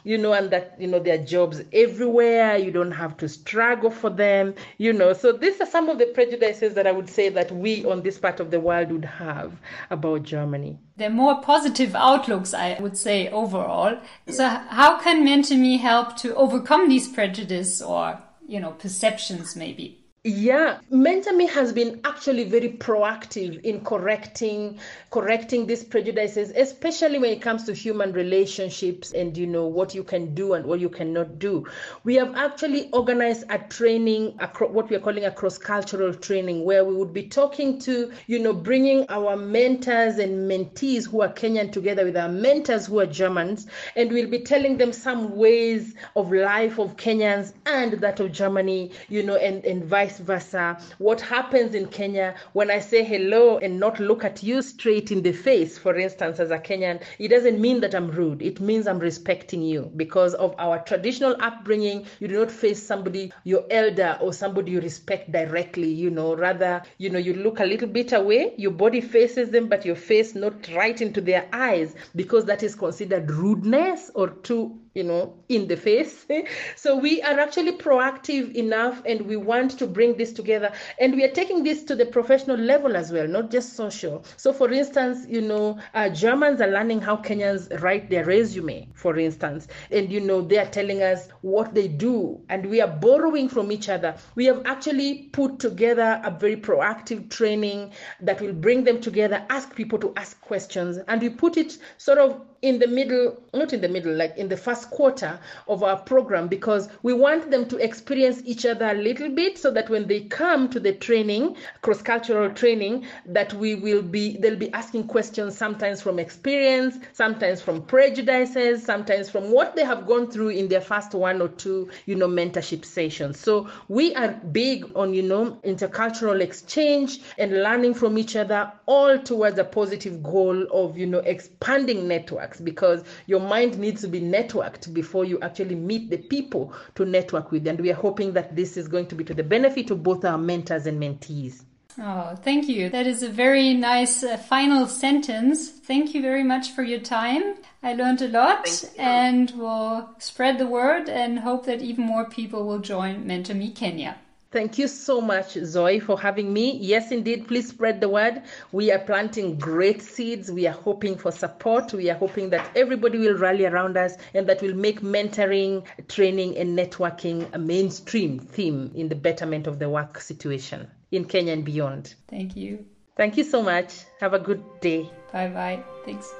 you 0.03 0.17
know, 0.17 0.33
and 0.33 0.49
that, 0.51 0.75
you 0.79 0.87
know, 0.87 0.99
there 0.99 1.15
are 1.15 1.23
jobs 1.23 1.61
everywhere. 1.73 2.57
You 2.57 2.71
don't 2.71 2.91
have 2.91 3.17
to 3.17 3.29
struggle 3.29 3.89
for 3.89 4.09
them, 4.09 4.53
you 4.77 4.93
know. 4.93 5.13
So 5.13 5.31
these 5.31 5.59
are 5.61 5.65
some 5.65 5.89
of 5.89 5.97
the 5.97 6.05
prejudices 6.07 6.73
that 6.75 6.87
I 6.87 6.91
would 6.91 7.09
say 7.09 7.29
that 7.29 7.51
we 7.51 7.85
on 7.85 8.01
this 8.01 8.17
part 8.17 8.39
of 8.39 8.51
the 8.51 8.59
world 8.59 8.91
would 8.91 9.05
have 9.05 9.53
about 9.89 10.23
Germany. 10.23 10.79
They're 10.97 11.09
more 11.09 11.41
positive 11.41 11.95
outlooks, 11.95 12.53
I 12.53 12.77
would 12.79 12.97
say, 12.97 13.27
overall. 13.29 13.97
So 14.29 14.47
how 14.47 14.99
can 14.99 15.25
Mentor.me 15.25 15.77
help 15.77 16.15
to 16.17 16.35
overcome 16.35 16.87
these 16.87 17.07
prejudices 17.07 17.81
or, 17.81 18.19
you 18.47 18.59
know, 18.59 18.71
perceptions 18.71 19.55
maybe? 19.55 20.04
Yeah, 20.27 20.79
Mentor.me 20.89 21.45
has 21.49 21.71
been 21.71 22.01
actually 22.03 22.45
very 22.45 22.69
proactive 22.69 23.61
in 23.61 23.81
correcting 23.85 24.79
correcting 25.11 25.67
these 25.67 25.83
prejudices, 25.83 26.51
especially 26.55 27.19
when 27.19 27.29
it 27.29 27.43
comes 27.43 27.63
to 27.65 27.73
human 27.73 28.11
relationships 28.11 29.11
and 29.13 29.37
you 29.37 29.45
know 29.45 29.67
what 29.67 29.93
you 29.93 30.03
can 30.03 30.33
do 30.33 30.53
and 30.53 30.65
what 30.65 30.79
you 30.79 30.89
cannot 30.89 31.37
do. 31.37 31.67
We 32.03 32.15
have 32.15 32.35
actually 32.35 32.89
organized 32.91 33.43
a 33.49 33.59
training, 33.59 34.39
what 34.71 34.89
we 34.89 34.95
are 34.95 34.99
calling 34.99 35.25
a 35.25 35.31
cross-cultural 35.31 36.15
training, 36.15 36.65
where 36.65 36.83
we 36.83 36.95
would 36.95 37.13
be 37.13 37.27
talking 37.27 37.77
to 37.81 38.11
you 38.25 38.39
know 38.39 38.51
bringing 38.51 39.05
our 39.09 39.37
mentors 39.37 40.17
and 40.17 40.49
mentees 40.49 41.07
who 41.07 41.21
are 41.21 41.31
Kenyan 41.31 41.71
together 41.71 42.03
with 42.03 42.17
our 42.17 42.29
mentors 42.29 42.87
who 42.87 42.99
are 42.99 43.05
Germans, 43.05 43.67
and 43.95 44.11
we'll 44.11 44.31
be 44.31 44.39
telling 44.39 44.79
them 44.79 44.91
some 44.91 45.35
ways 45.35 45.93
of 46.15 46.31
life 46.31 46.79
of 46.79 46.97
Kenyans 46.97 47.53
and 47.67 47.93
that 48.01 48.19
of 48.19 48.31
Germany, 48.31 48.91
you 49.07 49.21
know, 49.21 49.35
and 49.35 49.63
and 49.65 49.85
vice 49.85 50.14
vice 50.19 50.25
versa. 50.25 50.77
What 50.97 51.21
happens 51.21 51.75
in 51.75 51.87
Kenya 51.87 52.35
when 52.53 52.71
I 52.71 52.79
say 52.79 53.03
hello 53.03 53.57
and 53.57 53.79
not 53.79 53.99
look 53.99 54.23
at 54.23 54.43
you 54.43 54.61
straight 54.61 55.11
in 55.11 55.21
the 55.21 55.31
face, 55.31 55.77
for 55.77 55.95
instance, 55.97 56.39
as 56.39 56.51
a 56.51 56.59
Kenyan, 56.59 57.01
it 57.19 57.29
doesn't 57.29 57.59
mean 57.59 57.81
that 57.81 57.95
I'm 57.95 58.09
rude. 58.09 58.41
It 58.41 58.59
means 58.59 58.87
I'm 58.87 58.99
respecting 58.99 59.61
you 59.61 59.91
because 59.95 60.33
of 60.35 60.55
our 60.57 60.79
traditional 60.79 61.35
upbringing. 61.39 62.05
You 62.19 62.27
do 62.27 62.39
not 62.39 62.51
face 62.51 62.81
somebody, 62.81 63.31
your 63.43 63.65
elder 63.69 64.17
or 64.21 64.33
somebody 64.33 64.71
you 64.71 64.81
respect 64.81 65.31
directly, 65.31 65.89
you 65.91 66.09
know, 66.09 66.35
rather, 66.35 66.81
you 66.97 67.09
know, 67.09 67.19
you 67.19 67.33
look 67.33 67.59
a 67.59 67.65
little 67.65 67.89
bit 67.89 68.13
away, 68.13 68.53
your 68.57 68.71
body 68.71 69.01
faces 69.01 69.49
them, 69.49 69.67
but 69.67 69.85
your 69.85 69.95
face 69.95 70.35
not 70.35 70.67
right 70.73 71.01
into 71.01 71.21
their 71.21 71.47
eyes 71.53 71.95
because 72.15 72.45
that 72.45 72.63
is 72.63 72.75
considered 72.75 73.29
rudeness 73.31 74.11
or 74.15 74.29
too 74.29 74.79
you 74.95 75.03
know, 75.03 75.33
in 75.49 75.67
the 75.67 75.75
face. 75.75 76.25
so 76.75 76.97
we 76.97 77.21
are 77.21 77.37
actually 77.37 77.77
proactive 77.77 78.55
enough 78.55 79.01
and 79.05 79.21
we 79.27 79.35
want 79.35 79.77
to 79.77 79.85
bring 79.85 80.17
this 80.17 80.31
together. 80.31 80.71
And 80.99 81.13
we 81.13 81.23
are 81.25 81.31
taking 81.31 81.63
this 81.63 81.83
to 81.83 81.95
the 81.95 82.05
professional 82.05 82.57
level 82.57 82.95
as 82.95 83.11
well, 83.11 83.27
not 83.27 83.51
just 83.51 83.73
social. 83.73 84.23
So, 84.37 84.53
for 84.53 84.71
instance, 84.71 85.27
you 85.29 85.41
know, 85.41 85.77
uh, 85.93 86.09
Germans 86.09 86.61
are 86.61 86.69
learning 86.69 87.01
how 87.01 87.17
Kenyans 87.17 87.81
write 87.81 88.09
their 88.09 88.23
resume, 88.23 88.87
for 88.93 89.19
instance. 89.19 89.67
And, 89.91 90.09
you 90.11 90.21
know, 90.21 90.41
they 90.41 90.57
are 90.57 90.65
telling 90.65 91.03
us 91.03 91.27
what 91.41 91.75
they 91.75 91.89
do 91.89 92.41
and 92.49 92.65
we 92.65 92.79
are 92.79 92.87
borrowing 92.87 93.49
from 93.49 93.71
each 93.73 93.89
other. 93.89 94.15
We 94.35 94.45
have 94.45 94.61
actually 94.65 95.29
put 95.33 95.59
together 95.59 96.21
a 96.23 96.31
very 96.31 96.55
proactive 96.55 97.29
training 97.29 97.91
that 98.21 98.39
will 98.39 98.53
bring 98.53 98.85
them 98.85 99.01
together, 99.01 99.45
ask 99.49 99.75
people 99.75 99.99
to 99.99 100.13
ask 100.15 100.39
questions, 100.39 100.97
and 101.09 101.21
we 101.21 101.29
put 101.29 101.57
it 101.57 101.77
sort 101.97 102.17
of 102.17 102.41
in 102.65 102.79
the 102.79 102.87
middle, 102.87 103.37
not 103.53 103.73
in 103.73 103.81
the 103.81 103.87
middle, 103.87 104.11
like 104.11 104.35
in 104.37 104.49
the 104.49 104.57
first 104.57 104.89
quarter 104.89 105.39
of 105.67 105.83
our 105.83 105.97
program, 105.97 106.47
because 106.47 106.89
we 107.03 107.13
want 107.13 107.51
them 107.51 107.67
to 107.67 107.77
experience 107.77 108.41
each 108.43 108.65
other 108.65 108.87
a 108.87 108.95
little 108.95 109.29
bit 109.29 109.55
so 109.59 109.69
that 109.69 109.87
when 109.87 110.07
they 110.07 110.21
come 110.21 110.67
to 110.67 110.79
the 110.79 110.91
training, 110.93 111.55
cross 111.83 112.01
cultural 112.01 112.49
training, 112.49 113.05
that 113.27 113.53
we 113.53 113.75
will 113.75 114.01
be, 114.01 114.37
they'll 114.37 114.55
be 114.55 114.73
asking 114.73 115.05
questions 115.07 115.55
sometimes 115.55 116.01
from 116.01 116.17
experience, 116.17 116.97
sometimes 117.13 117.61
from 117.61 117.83
prejudices, 117.83 118.83
sometimes 118.83 119.29
from 119.29 119.51
what 119.51 119.75
they 119.75 119.85
have 119.85 120.07
gone 120.07 120.29
through 120.31 120.49
in 120.49 120.67
their 120.67 120.81
first 120.81 121.13
one 121.13 121.39
or 121.39 121.49
two, 121.49 121.87
you 122.07 122.15
know, 122.15 122.27
mentorship 122.27 122.83
sessions. 122.83 123.39
So 123.39 123.69
we 123.89 124.15
are 124.15 124.29
big 124.51 124.91
on, 124.95 125.13
you 125.13 125.21
know, 125.21 125.59
intercultural 125.63 126.41
exchange 126.41 127.19
and 127.37 127.61
learning 127.61 127.93
from 127.93 128.17
each 128.17 128.35
other, 128.35 128.71
all 128.87 129.19
towards 129.19 129.59
a 129.59 129.63
positive 129.63 130.23
goal 130.23 130.65
of, 130.71 130.97
you 130.97 131.05
know, 131.05 131.19
expanding 131.19 132.07
networks 132.07 132.54
networks 132.55 132.61
because 132.61 133.03
your 133.27 133.39
mind 133.39 133.77
needs 133.77 134.01
to 134.01 134.07
be 134.07 134.21
networked 134.21 134.93
before 134.93 135.25
you 135.25 135.39
actually 135.41 135.75
meet 135.75 136.09
the 136.09 136.17
people 136.17 136.73
to 136.95 137.05
network 137.05 137.51
with. 137.51 137.67
And 137.67 137.79
we 137.79 137.91
are 137.91 138.01
hoping 138.01 138.33
that 138.33 138.55
this 138.55 138.77
is 138.77 138.87
going 138.87 139.07
to 139.07 139.15
be 139.15 139.23
to 139.23 139.33
the 139.33 139.43
benefit 139.43 139.91
of 139.91 140.03
both 140.03 140.25
our 140.25 140.37
mentors 140.37 140.87
and 140.87 141.01
mentees. 141.01 141.63
Oh, 141.97 142.35
thank 142.43 142.67
you. 142.67 142.89
That 142.89 143.07
is 143.07 143.23
a 143.23 143.29
very 143.29 143.73
nice 143.73 144.21
uh, 144.21 144.35
final 144.35 144.85
sentence. 144.85 145.69
Thank 145.69 146.13
you 146.13 146.21
very 146.21 146.43
much 146.43 146.71
for 146.71 146.83
your 146.83 146.99
time. 146.99 147.55
I 147.81 147.93
learned 147.93 148.21
a 148.21 148.27
lot 148.27 148.67
and 148.97 149.51
will 149.51 150.09
spread 150.19 150.57
the 150.57 150.67
word 150.67 151.07
and 151.07 151.39
hope 151.39 151.65
that 151.67 151.81
even 151.81 152.05
more 152.05 152.25
people 152.25 152.67
will 152.67 152.79
join 152.79 153.25
Mentor.me 153.25 153.71
Kenya. 153.71 154.17
Thank 154.55 154.77
you 154.77 154.87
so 154.87 155.19
much, 155.19 155.57
Zoe, 155.65 155.99
for 155.99 156.17
having 156.17 156.53
me. 156.53 156.77
Yes, 156.77 157.11
indeed, 157.11 157.45
please 157.45 157.67
spread 157.67 157.99
the 157.99 158.07
word. 158.07 158.41
We 158.71 158.89
are 158.89 158.99
planting 158.99 159.59
great 159.59 160.01
seeds. 160.01 160.49
We 160.49 160.65
are 160.65 160.71
hoping 160.71 161.17
for 161.17 161.29
support. 161.29 161.91
We 161.91 162.09
are 162.09 162.15
hoping 162.15 162.51
that 162.51 162.65
everybody 162.73 163.17
will 163.17 163.37
rally 163.37 163.65
around 163.65 163.97
us 163.97 164.15
and 164.33 164.47
that 164.47 164.61
will 164.61 164.73
make 164.73 165.01
mentoring, 165.01 165.83
training, 166.07 166.55
and 166.55 166.79
networking 166.79 167.53
a 167.53 167.57
mainstream 167.57 168.39
theme 168.39 168.93
in 168.95 169.09
the 169.09 169.15
betterment 169.15 169.67
of 169.67 169.77
the 169.77 169.89
work 169.89 170.21
situation 170.21 170.87
in 171.11 171.25
Kenya 171.25 171.51
and 171.51 171.65
beyond. 171.65 172.15
Thank 172.29 172.55
you. 172.55 172.85
Thank 173.17 173.35
you 173.35 173.43
so 173.43 173.61
much. 173.61 174.05
Have 174.21 174.33
a 174.33 174.39
good 174.39 174.63
day. 174.79 175.09
Bye 175.33 175.49
bye. 175.49 175.83
Thanks. 176.05 176.33